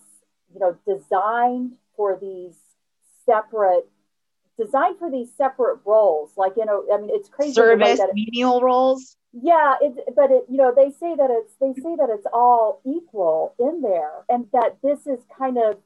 [0.53, 2.57] you know designed for these
[3.27, 3.87] separate
[4.59, 8.15] designed for these separate roles like you know i mean it's crazy service that it,
[8.15, 12.09] menial roles yeah it, but it you know they say that it's they say that
[12.11, 15.79] it's all equal in there and that this is kind of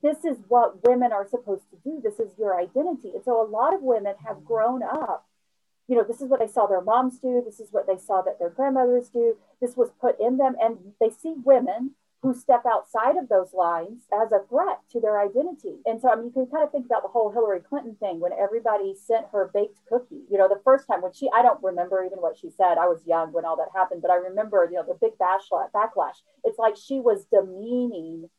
[0.00, 2.00] this is what women are supposed to do.
[2.02, 3.10] This is your identity.
[3.14, 5.26] And so a lot of women have grown up.
[5.88, 7.42] You know, this is what they saw their moms do.
[7.44, 9.36] This is what they saw that their grandmothers do.
[9.60, 10.56] This was put in them.
[10.60, 15.20] And they see women who step outside of those lines as a threat to their
[15.20, 15.74] identity.
[15.84, 18.20] And so, I mean, you can kind of think about the whole Hillary Clinton thing
[18.20, 20.22] when everybody sent her baked cookie.
[20.30, 22.78] You know, the first time when she, I don't remember even what she said.
[22.78, 26.22] I was young when all that happened, but I remember, you know, the big backlash.
[26.44, 28.30] It's like she was demeaning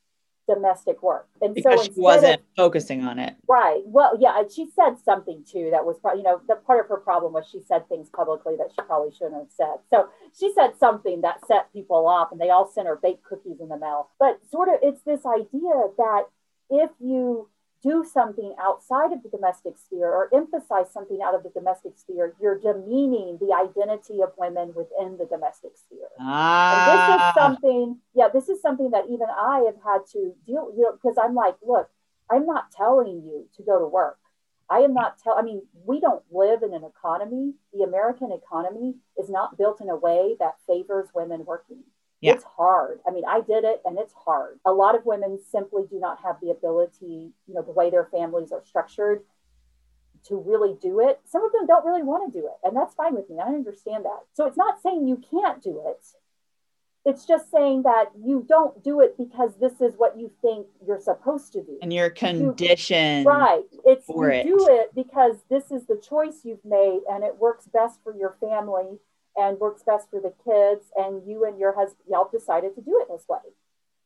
[0.48, 1.28] domestic work.
[1.42, 3.36] And because so she wasn't of, focusing on it.
[3.48, 3.82] Right.
[3.86, 6.98] Well, yeah, she said something too that was probably, you know, the part of her
[6.98, 9.76] problem was she said things publicly that she probably shouldn't have said.
[9.90, 13.60] So she said something that set people off and they all sent her baked cookies
[13.60, 14.10] in the mail.
[14.20, 16.24] But sort of it's this idea that
[16.70, 17.50] if you
[17.84, 22.34] do something outside of the domestic sphere or emphasize something out of the domestic sphere,
[22.42, 26.08] you're demeaning the identity of women within the domestic sphere.
[26.20, 26.72] Ah.
[26.72, 27.34] And this is ah.
[27.38, 31.18] something, yeah, this is something that even I have had to deal, you know, because
[31.22, 31.90] I'm like, look,
[32.32, 34.18] I'm not telling you to go to work.
[34.70, 35.36] I am not tell.
[35.38, 37.54] I mean, we don't live in an economy.
[37.74, 41.84] The American economy is not built in a way that favors women working.
[42.24, 42.34] Yeah.
[42.36, 43.02] It's hard.
[43.06, 44.58] I mean, I did it and it's hard.
[44.66, 48.06] A lot of women simply do not have the ability, you know, the way their
[48.06, 49.24] families are structured
[50.28, 51.20] to really do it.
[51.26, 53.40] Some of them don't really want to do it, and that's fine with me.
[53.44, 54.20] I understand that.
[54.34, 56.06] So it's not saying you can't do it.
[57.06, 61.02] It's just saying that you don't do it because this is what you think you're
[61.02, 61.78] supposed to do.
[61.82, 63.26] And you're conditioned.
[63.26, 63.64] You, right.
[63.84, 64.46] It's for you it.
[64.46, 68.38] do it because this is the choice you've made and it works best for your
[68.40, 69.00] family
[69.36, 73.00] and works best for the kids and you and your husband y'all decided to do
[73.02, 73.40] it this way.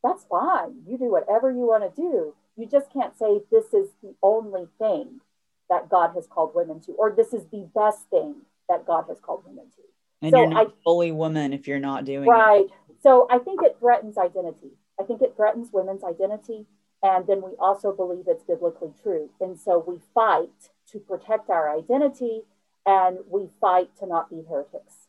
[0.02, 0.82] That's fine.
[0.86, 2.34] You do whatever you want to do.
[2.56, 5.20] You just can't say this is the only thing
[5.68, 8.36] that god has called women to or this is the best thing
[8.68, 9.82] that god has called women to.
[10.22, 12.64] And so you're not I, fully woman if you're not doing right.
[12.64, 12.96] It.
[13.02, 14.72] so i think it threatens identity.
[15.00, 16.66] I think it threatens women's identity
[17.02, 19.30] and then we also believe it's biblically true.
[19.40, 22.42] And so we fight to protect our identity
[22.84, 25.07] and we fight to not be heretics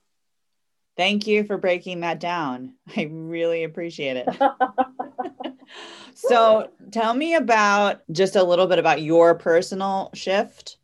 [1.00, 2.74] Thank you for breaking that down.
[2.98, 4.28] I really appreciate it.
[6.14, 10.78] so, tell me about just a little bit about your personal shift.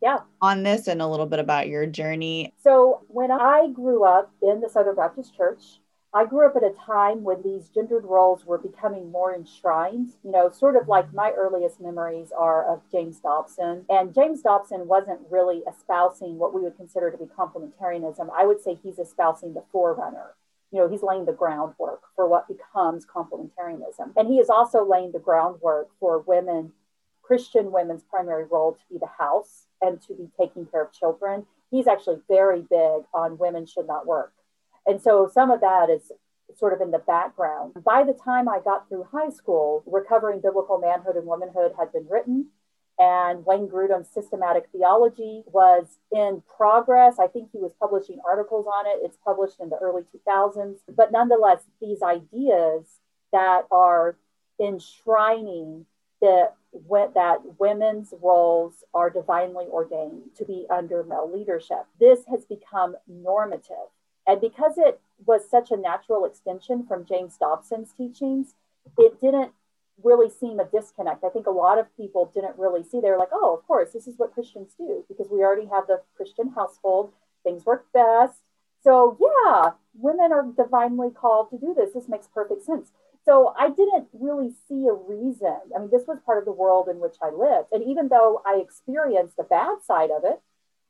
[0.00, 0.20] Yeah.
[0.40, 2.54] On this and a little bit about your journey.
[2.62, 5.62] So, when I grew up in the Southern Baptist Church,
[6.14, 10.14] I grew up at a time when these gendered roles were becoming more enshrined.
[10.24, 13.84] You know, sort of like my earliest memories are of James Dobson.
[13.90, 18.30] And James Dobson wasn't really espousing what we would consider to be complementarianism.
[18.34, 20.34] I would say he's espousing the forerunner.
[20.70, 24.12] You know, he's laying the groundwork for what becomes complementarianism.
[24.16, 26.72] And he is also laying the groundwork for women,
[27.20, 31.44] Christian women's primary role to be the house and to be taking care of children.
[31.70, 34.32] He's actually very big on women should not work
[34.88, 36.10] and so some of that is
[36.56, 37.74] sort of in the background.
[37.84, 42.06] By the time I got through high school, Recovering Biblical Manhood and Womanhood had been
[42.08, 42.46] written,
[42.98, 47.18] and Wayne Grudem's systematic theology was in progress.
[47.20, 49.04] I think he was publishing articles on it.
[49.04, 50.78] It's published in the early 2000s.
[50.96, 52.98] But nonetheless, these ideas
[53.32, 54.16] that are
[54.60, 55.86] enshrining
[56.20, 56.50] the
[57.14, 61.86] that women's roles are divinely ordained to be under male leadership.
[62.00, 63.88] This has become normative.
[64.28, 68.54] And because it was such a natural extension from James Dobson's teachings,
[68.98, 69.52] it didn't
[70.04, 71.24] really seem a disconnect.
[71.24, 73.00] I think a lot of people didn't really see.
[73.00, 75.86] They were like, oh, of course, this is what Christians do because we already have
[75.86, 77.12] the Christian household.
[77.42, 78.38] Things work best.
[78.84, 81.94] So, yeah, women are divinely called to do this.
[81.94, 82.92] This makes perfect sense.
[83.24, 85.56] So I didn't really see a reason.
[85.74, 87.68] I mean, this was part of the world in which I lived.
[87.72, 90.40] And even though I experienced the bad side of it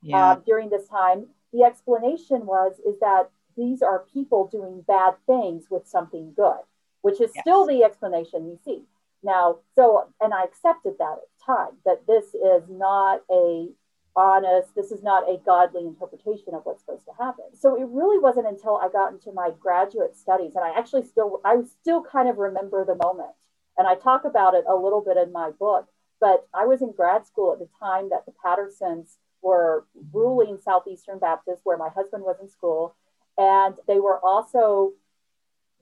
[0.01, 0.31] yeah.
[0.31, 5.65] uh, during this time, the explanation was is that these are people doing bad things
[5.69, 6.61] with something good,
[7.01, 7.43] which is yes.
[7.43, 8.81] still the explanation you see.
[9.21, 13.67] Now, so, and I accepted that at the time, that this is not a
[14.15, 17.45] honest, this is not a godly interpretation of what's supposed to happen.
[17.53, 21.41] So it really wasn't until I got into my graduate studies, and I actually still,
[21.45, 23.31] I still kind of remember the moment.
[23.77, 25.87] And I talk about it a little bit in my book,
[26.19, 31.19] but I was in grad school at the time that the Pattersons were ruling Southeastern
[31.19, 32.95] Baptist, where my husband was in school.
[33.37, 34.93] And they were also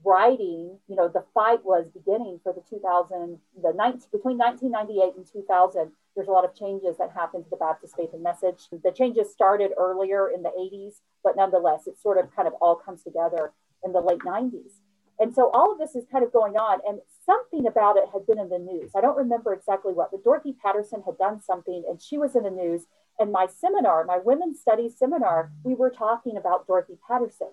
[0.05, 5.25] writing, you know, the fight was beginning for the 2000, the 19, between 1998 and
[5.25, 5.91] 2000.
[6.15, 8.67] There's a lot of changes that happened to the Baptist faith and message.
[8.71, 12.75] The changes started earlier in the 80s, but nonetheless, it sort of kind of all
[12.75, 13.53] comes together
[13.83, 14.81] in the late 90s.
[15.19, 18.27] And so all of this is kind of going on, and something about it had
[18.27, 18.91] been in the news.
[18.95, 22.43] I don't remember exactly what, but Dorothy Patterson had done something, and she was in
[22.43, 22.83] the news.
[23.19, 27.49] And my seminar, my women's studies seminar, we were talking about Dorothy Patterson.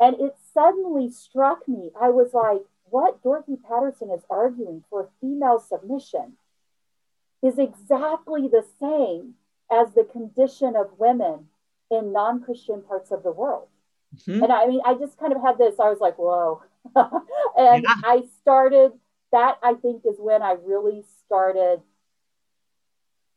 [0.00, 1.90] And it suddenly struck me.
[2.00, 6.34] I was like, what Dorothy Patterson is arguing for female submission
[7.42, 9.34] is exactly the same
[9.70, 11.48] as the condition of women
[11.90, 13.68] in non Christian parts of the world.
[14.16, 14.42] Mm-hmm.
[14.42, 16.62] And I mean, I just kind of had this, I was like, whoa.
[16.96, 17.94] and yeah.
[18.04, 18.92] I started,
[19.32, 21.80] that I think is when I really started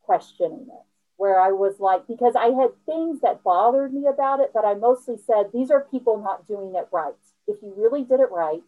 [0.02, 0.87] questioning it
[1.18, 4.74] where I was like, because I had things that bothered me about it, but I
[4.74, 7.12] mostly said, these are people not doing it right.
[7.48, 8.62] If you really did it right,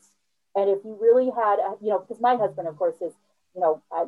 [0.56, 3.12] and if you really had, a, you know, because my husband, of course, is,
[3.54, 4.06] you know, I,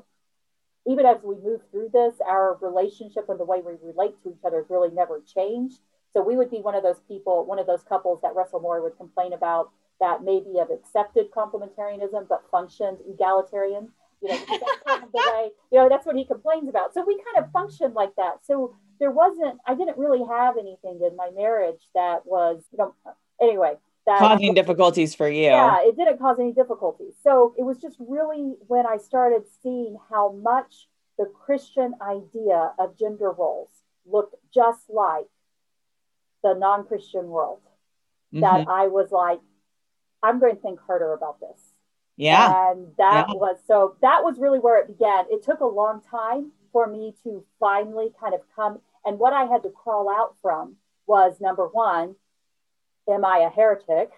[0.86, 4.44] even as we move through this, our relationship and the way we relate to each
[4.44, 5.78] other has really never changed.
[6.12, 8.82] So we would be one of those people, one of those couples that Russell Moore
[8.82, 9.70] would complain about
[10.00, 13.90] that maybe have accepted complementarianism but functioned egalitarian
[14.22, 16.94] you know, that's kind of the way, you know, that's what he complains about.
[16.94, 18.38] So we kind of functioned like that.
[18.44, 22.94] So there wasn't, I didn't really have anything in my marriage that was, you know,
[23.40, 23.74] anyway.
[24.06, 25.44] That, causing difficulties for you.
[25.44, 27.14] Yeah, it didn't cause any difficulties.
[27.22, 32.98] So it was just really when I started seeing how much the Christian idea of
[32.98, 33.68] gender roles
[34.04, 35.26] looked just like
[36.42, 37.60] the non Christian world
[38.34, 38.40] mm-hmm.
[38.40, 39.40] that I was like,
[40.22, 41.60] I'm going to think harder about this.
[42.16, 42.70] Yeah.
[42.70, 43.34] And that yeah.
[43.34, 45.24] was so that was really where it began.
[45.30, 48.80] It took a long time for me to finally kind of come.
[49.04, 52.14] And what I had to crawl out from was number one,
[53.08, 54.10] am I a heretic?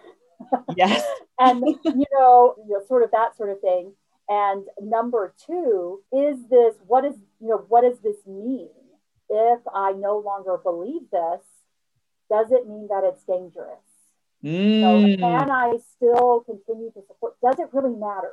[0.75, 1.05] Yes.
[1.39, 3.93] and you know, you know, sort of that sort of thing.
[4.27, 8.69] And number two, is this what is you know, what does this mean?
[9.29, 11.41] If I no longer believe this,
[12.29, 13.84] does it mean that it's dangerous?
[14.45, 14.81] Mm.
[14.81, 17.35] So can I still continue to support?
[17.41, 18.31] Does it really matter?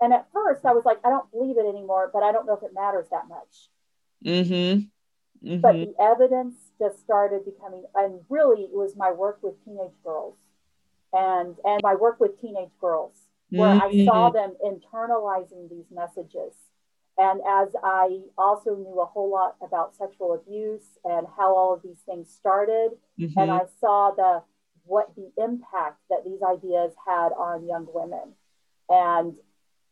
[0.00, 2.54] And at first I was like, I don't believe it anymore, but I don't know
[2.54, 3.68] if it matters that much.
[4.24, 4.86] Mm-hmm.
[5.46, 5.60] Mm-hmm.
[5.60, 10.36] But the evidence just started becoming, and really it was my work with teenage girls
[11.12, 13.16] and and my work with teenage girls
[13.48, 14.02] where mm-hmm.
[14.02, 16.54] I saw them internalizing these messages.
[17.18, 21.82] And as I also knew a whole lot about sexual abuse and how all of
[21.82, 23.50] these things started, and mm-hmm.
[23.50, 24.42] I saw the
[24.90, 28.34] what the impact that these ideas had on young women.
[28.88, 29.34] And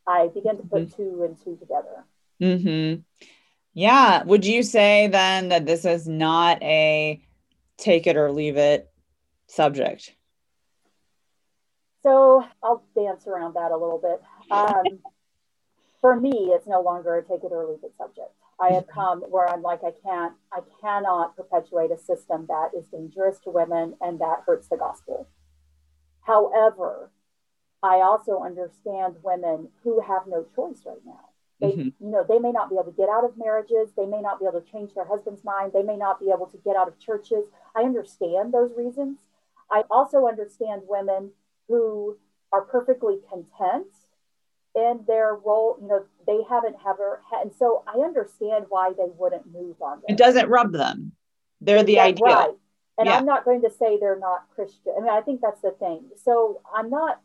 [0.08, 0.96] I began to put mm-hmm.
[0.96, 2.04] two and two together.
[2.42, 3.02] Mm-hmm.
[3.74, 4.24] Yeah.
[4.24, 7.22] Would you say then that this is not a
[7.76, 8.90] take it or leave it
[9.46, 10.16] subject?
[12.02, 14.20] So I'll dance around that a little bit.
[14.50, 14.98] Um,
[16.00, 18.32] for me, it's no longer a take it or leave it subject.
[18.60, 22.86] I have come where I'm like, I can't, I cannot perpetuate a system that is
[22.86, 25.28] dangerous to women and that hurts the gospel.
[26.22, 27.10] However,
[27.82, 31.28] I also understand women who have no choice right now.
[31.60, 32.04] They, mm-hmm.
[32.04, 33.90] you know, they may not be able to get out of marriages.
[33.96, 35.72] They may not be able to change their husband's mind.
[35.72, 37.44] They may not be able to get out of churches.
[37.74, 39.18] I understand those reasons.
[39.70, 41.30] I also understand women
[41.68, 42.16] who
[42.52, 43.86] are perfectly content
[44.74, 45.78] in their role.
[45.80, 50.00] You know, they haven't ever had, and so I understand why they wouldn't move on.
[50.00, 50.14] This.
[50.14, 51.12] It doesn't rub them.
[51.60, 52.26] They're the yeah, ideal.
[52.26, 52.54] Right.
[52.98, 53.16] And yeah.
[53.16, 54.92] I'm not going to say they're not Christian.
[54.96, 56.10] I mean, I think that's the thing.
[56.24, 57.20] So I'm not,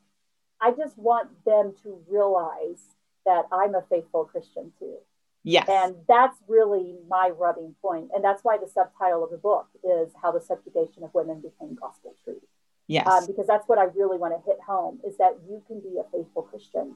[0.61, 2.79] I just want them to realize
[3.25, 4.97] that I'm a faithful Christian too.
[5.43, 5.67] Yes.
[5.67, 8.11] And that's really my rubbing point.
[8.13, 11.75] And that's why the subtitle of the book is How the Subjugation of Women Became
[11.75, 12.43] Gospel Truth.
[12.87, 13.07] Yes.
[13.07, 15.97] Um, because that's what I really want to hit home is that you can be
[15.99, 16.95] a faithful Christian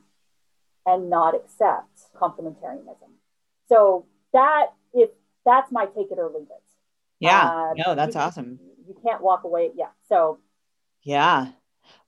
[0.88, 3.12] and not accept complementarianism.
[3.70, 5.12] So that if
[5.46, 6.64] that's my take it or leave it.
[7.20, 7.50] Yeah.
[7.50, 8.60] Uh, no, that's you, awesome.
[8.88, 9.72] You can't walk away.
[9.76, 9.90] Yeah.
[10.10, 10.40] So
[11.04, 11.48] Yeah.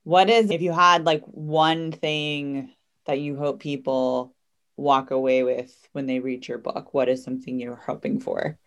[0.04, 2.74] What is, if you had like one thing
[3.06, 4.34] that you hope people
[4.76, 8.58] walk away with when they read your book, what is something you're hoping for?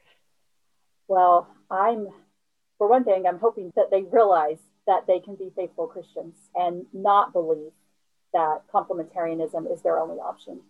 [1.08, 2.08] Well, I'm,
[2.78, 6.86] for one thing, I'm hoping that they realize that they can be faithful Christians and
[6.92, 7.72] not believe
[8.33, 10.61] that complementarianism is their only option.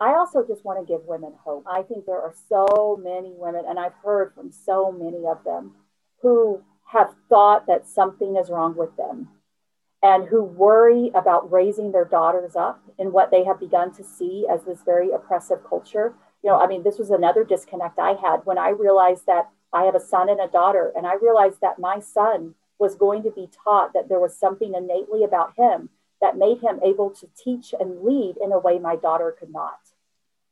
[0.00, 1.66] I also just want to give women hope.
[1.70, 5.72] I think there are so many women, and I've heard from so many of them
[6.22, 6.62] who
[6.92, 9.28] have thought that something is wrong with them
[10.02, 14.46] and who worry about raising their daughters up in what they have begun to see
[14.50, 16.14] as this very oppressive culture.
[16.42, 19.84] You know, I mean, this was another disconnect I had when I realized that I
[19.84, 23.30] have a son and a daughter, and I realized that my son was going to
[23.30, 25.90] be taught that there was something innately about him
[26.20, 29.78] that made him able to teach and lead in a way my daughter could not.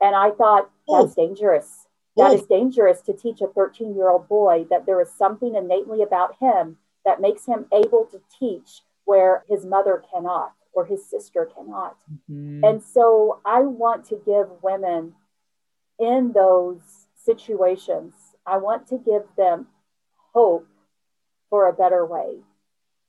[0.00, 1.86] And I thought, that's dangerous.
[2.16, 6.02] That is dangerous to teach a 13 year old boy that there is something innately
[6.02, 11.48] about him that makes him able to teach where his mother cannot or his sister
[11.54, 11.96] cannot.
[12.30, 12.64] Mm-hmm.
[12.64, 15.14] And so I want to give women
[15.98, 16.80] in those
[17.24, 18.14] situations,
[18.46, 19.66] I want to give them
[20.32, 20.66] hope
[21.50, 22.36] for a better way.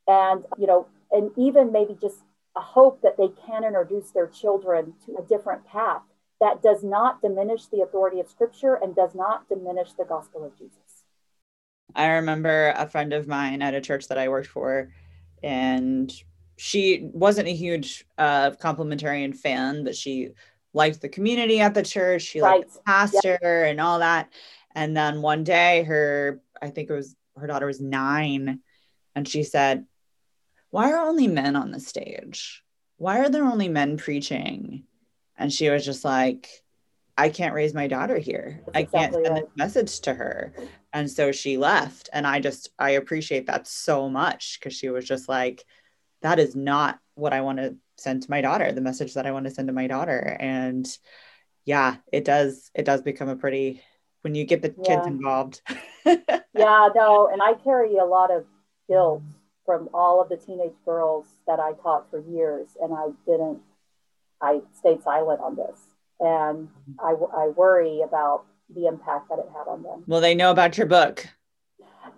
[0.08, 2.18] And, you know, and even maybe just
[2.56, 6.02] a hope that they can introduce their children to a different path
[6.42, 10.58] that does not diminish the authority of scripture and does not diminish the gospel of
[10.58, 11.04] Jesus.
[11.96, 14.92] I remember a friend of mine at a church that I worked for,
[15.44, 16.12] and
[16.58, 20.30] she wasn't a huge uh, complementarian fan, but she
[20.74, 22.22] liked the community at the church.
[22.22, 23.72] She liked the pastor yep.
[23.72, 24.32] and all that.
[24.76, 28.60] And then one day, her, I think it was her daughter was nine,
[29.16, 29.86] and she said,
[30.72, 32.64] Why are only men on the stage?
[32.98, 34.84] Why are there only men preaching?
[35.38, 36.50] And she was just like,
[37.18, 38.62] I can't raise my daughter here.
[38.66, 39.44] That's I can't exactly send right.
[39.44, 40.54] this message to her.
[40.94, 42.10] And so she left.
[42.14, 45.64] And I just, I appreciate that so much because she was just like,
[46.22, 49.32] that is not what I want to send to my daughter, the message that I
[49.32, 50.38] want to send to my daughter.
[50.40, 50.88] And
[51.66, 53.82] yeah, it does, it does become a pretty,
[54.22, 54.96] when you get the yeah.
[54.96, 55.62] kids involved.
[56.06, 57.30] yeah, no.
[57.32, 58.46] And I carry a lot of
[58.88, 59.24] guilt
[59.70, 62.70] from all of the teenage girls that I taught for years.
[62.82, 63.60] And I didn't
[64.42, 65.80] I stayed silent on this.
[66.20, 70.06] And I, I worry about the impact that it had on them.
[70.08, 71.28] Well, they know about your book.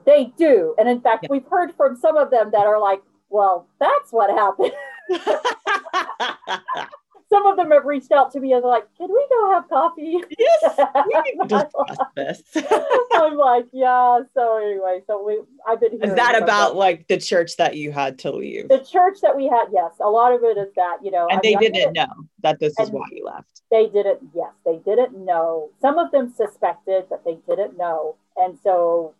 [0.05, 0.75] They do.
[0.77, 1.27] And in fact, yeah.
[1.29, 4.71] we've heard from some of them that are like, well, that's what happened.
[7.31, 10.21] some of them have reached out to me and like, can we go have coffee?
[10.37, 12.41] Yes, we can discuss this.
[13.13, 14.19] I'm like, yeah.
[14.33, 18.19] So anyway, so we I've been Is that about like the church that you had
[18.19, 18.67] to leave?
[18.67, 19.93] The church that we had, yes.
[20.01, 21.27] A lot of it is that, you know.
[21.29, 23.61] And I they mean, didn't know that this is why you left.
[23.71, 25.69] They didn't, yes, they didn't know.
[25.81, 28.17] Some of them suspected, but they didn't know.
[28.35, 29.15] And so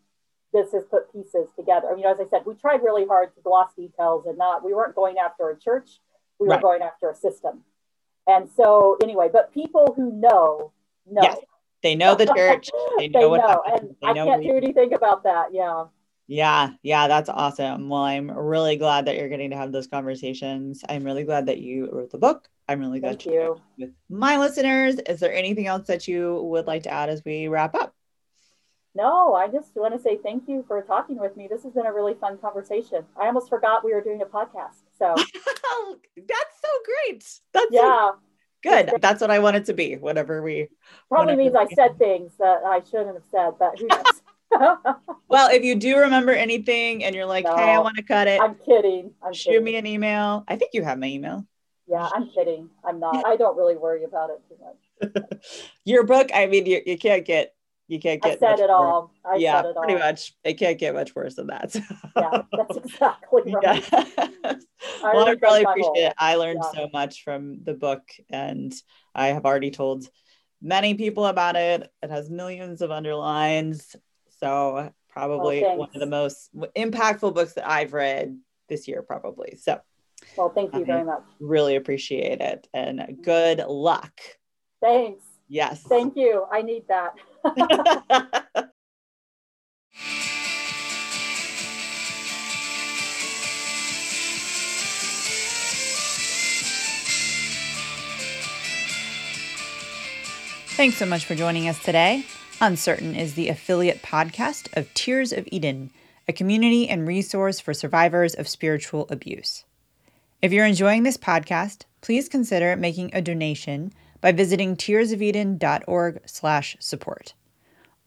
[0.54, 1.88] this has put pieces together.
[1.90, 4.74] I mean, as I said, we tried really hard to gloss details and not, we
[4.74, 6.02] weren't going after a church,
[6.40, 6.62] we were right.
[6.62, 7.64] going after a system.
[8.32, 10.72] And so, anyway, but people who know,
[11.10, 11.22] know.
[11.22, 11.38] Yes,
[11.84, 12.70] they know the church.
[12.98, 13.64] They know, they what know.
[13.66, 15.48] And they I can't do anything about that.
[15.52, 15.86] Yeah.
[16.28, 17.90] Yeah, yeah, that's awesome.
[17.90, 20.82] Well, I'm really glad that you're getting to have those conversations.
[20.88, 22.48] I'm really glad that you wrote the book.
[22.70, 23.60] I'm really glad Thank you.
[23.78, 24.96] with my listeners.
[25.08, 27.94] Is there anything else that you would like to add as we wrap up?
[28.94, 31.48] No, I just want to say thank you for talking with me.
[31.50, 33.04] This has been a really fun conversation.
[33.20, 34.84] I almost forgot we were doing a podcast.
[35.02, 35.16] So
[35.66, 37.26] oh, that's so great.
[37.54, 37.82] That's yeah.
[37.82, 38.16] So
[38.62, 38.94] good.
[39.02, 39.96] That's what I want it to be.
[39.98, 40.68] Whatever we
[41.10, 44.22] probably means I said things that I shouldn't have said, but who knows?
[45.28, 48.28] well, if you do remember anything and you're like, no, hey, I want to cut
[48.28, 48.40] it.
[48.40, 49.12] I'm kidding.
[49.26, 49.64] I'm shoot kidding.
[49.64, 50.44] me an email.
[50.48, 51.48] I think you have my email.
[51.88, 52.70] Yeah, I'm kidding.
[52.86, 53.26] I'm not.
[53.26, 55.40] I don't really worry about it too much.
[55.84, 57.56] Your book, I mean, you, you can't get
[57.92, 58.38] you can't get.
[58.38, 59.12] I said it all.
[59.26, 60.00] I yeah, it pretty all.
[60.00, 60.34] much.
[60.46, 61.72] It can't get much worse than that.
[61.82, 61.82] So.
[62.16, 63.84] Yeah, that's exactly right.
[63.92, 64.04] Yeah.
[65.04, 66.14] I well, I really appreciate it.
[66.18, 66.72] I learned yeah.
[66.72, 68.74] so much from the book, and
[69.14, 70.08] I have already told
[70.62, 71.90] many people about it.
[72.02, 73.96] It has millions of underlines,
[74.40, 78.38] so probably oh, one of the most impactful books that I've read
[78.70, 79.58] this year, probably.
[79.62, 79.82] So.
[80.38, 81.24] Well, thank you I very much.
[81.40, 84.14] Really appreciate it, and good luck.
[84.82, 85.26] Thanks.
[85.50, 85.84] Yes.
[85.84, 86.46] Thank you.
[86.50, 87.16] I need that.
[100.82, 102.26] Thanks so much for joining us today.
[102.60, 105.92] Uncertain is the affiliate podcast of Tears of Eden,
[106.28, 109.64] a community and resource for survivors of spiritual abuse.
[110.42, 117.34] If you're enjoying this podcast, please consider making a donation by visiting tearsofeden.org/support.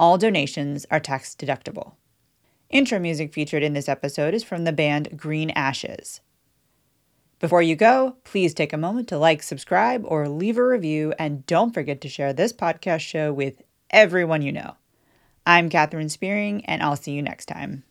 [0.01, 1.95] All donations are tax deductible.
[2.71, 6.21] Intro music featured in this episode is from the band Green Ashes.
[7.39, 11.45] Before you go, please take a moment to like, subscribe, or leave a review, and
[11.47, 14.77] don't forget to share this podcast show with everyone you know.
[15.47, 17.85] I'm Katherine Spearing, and I'll see you next time.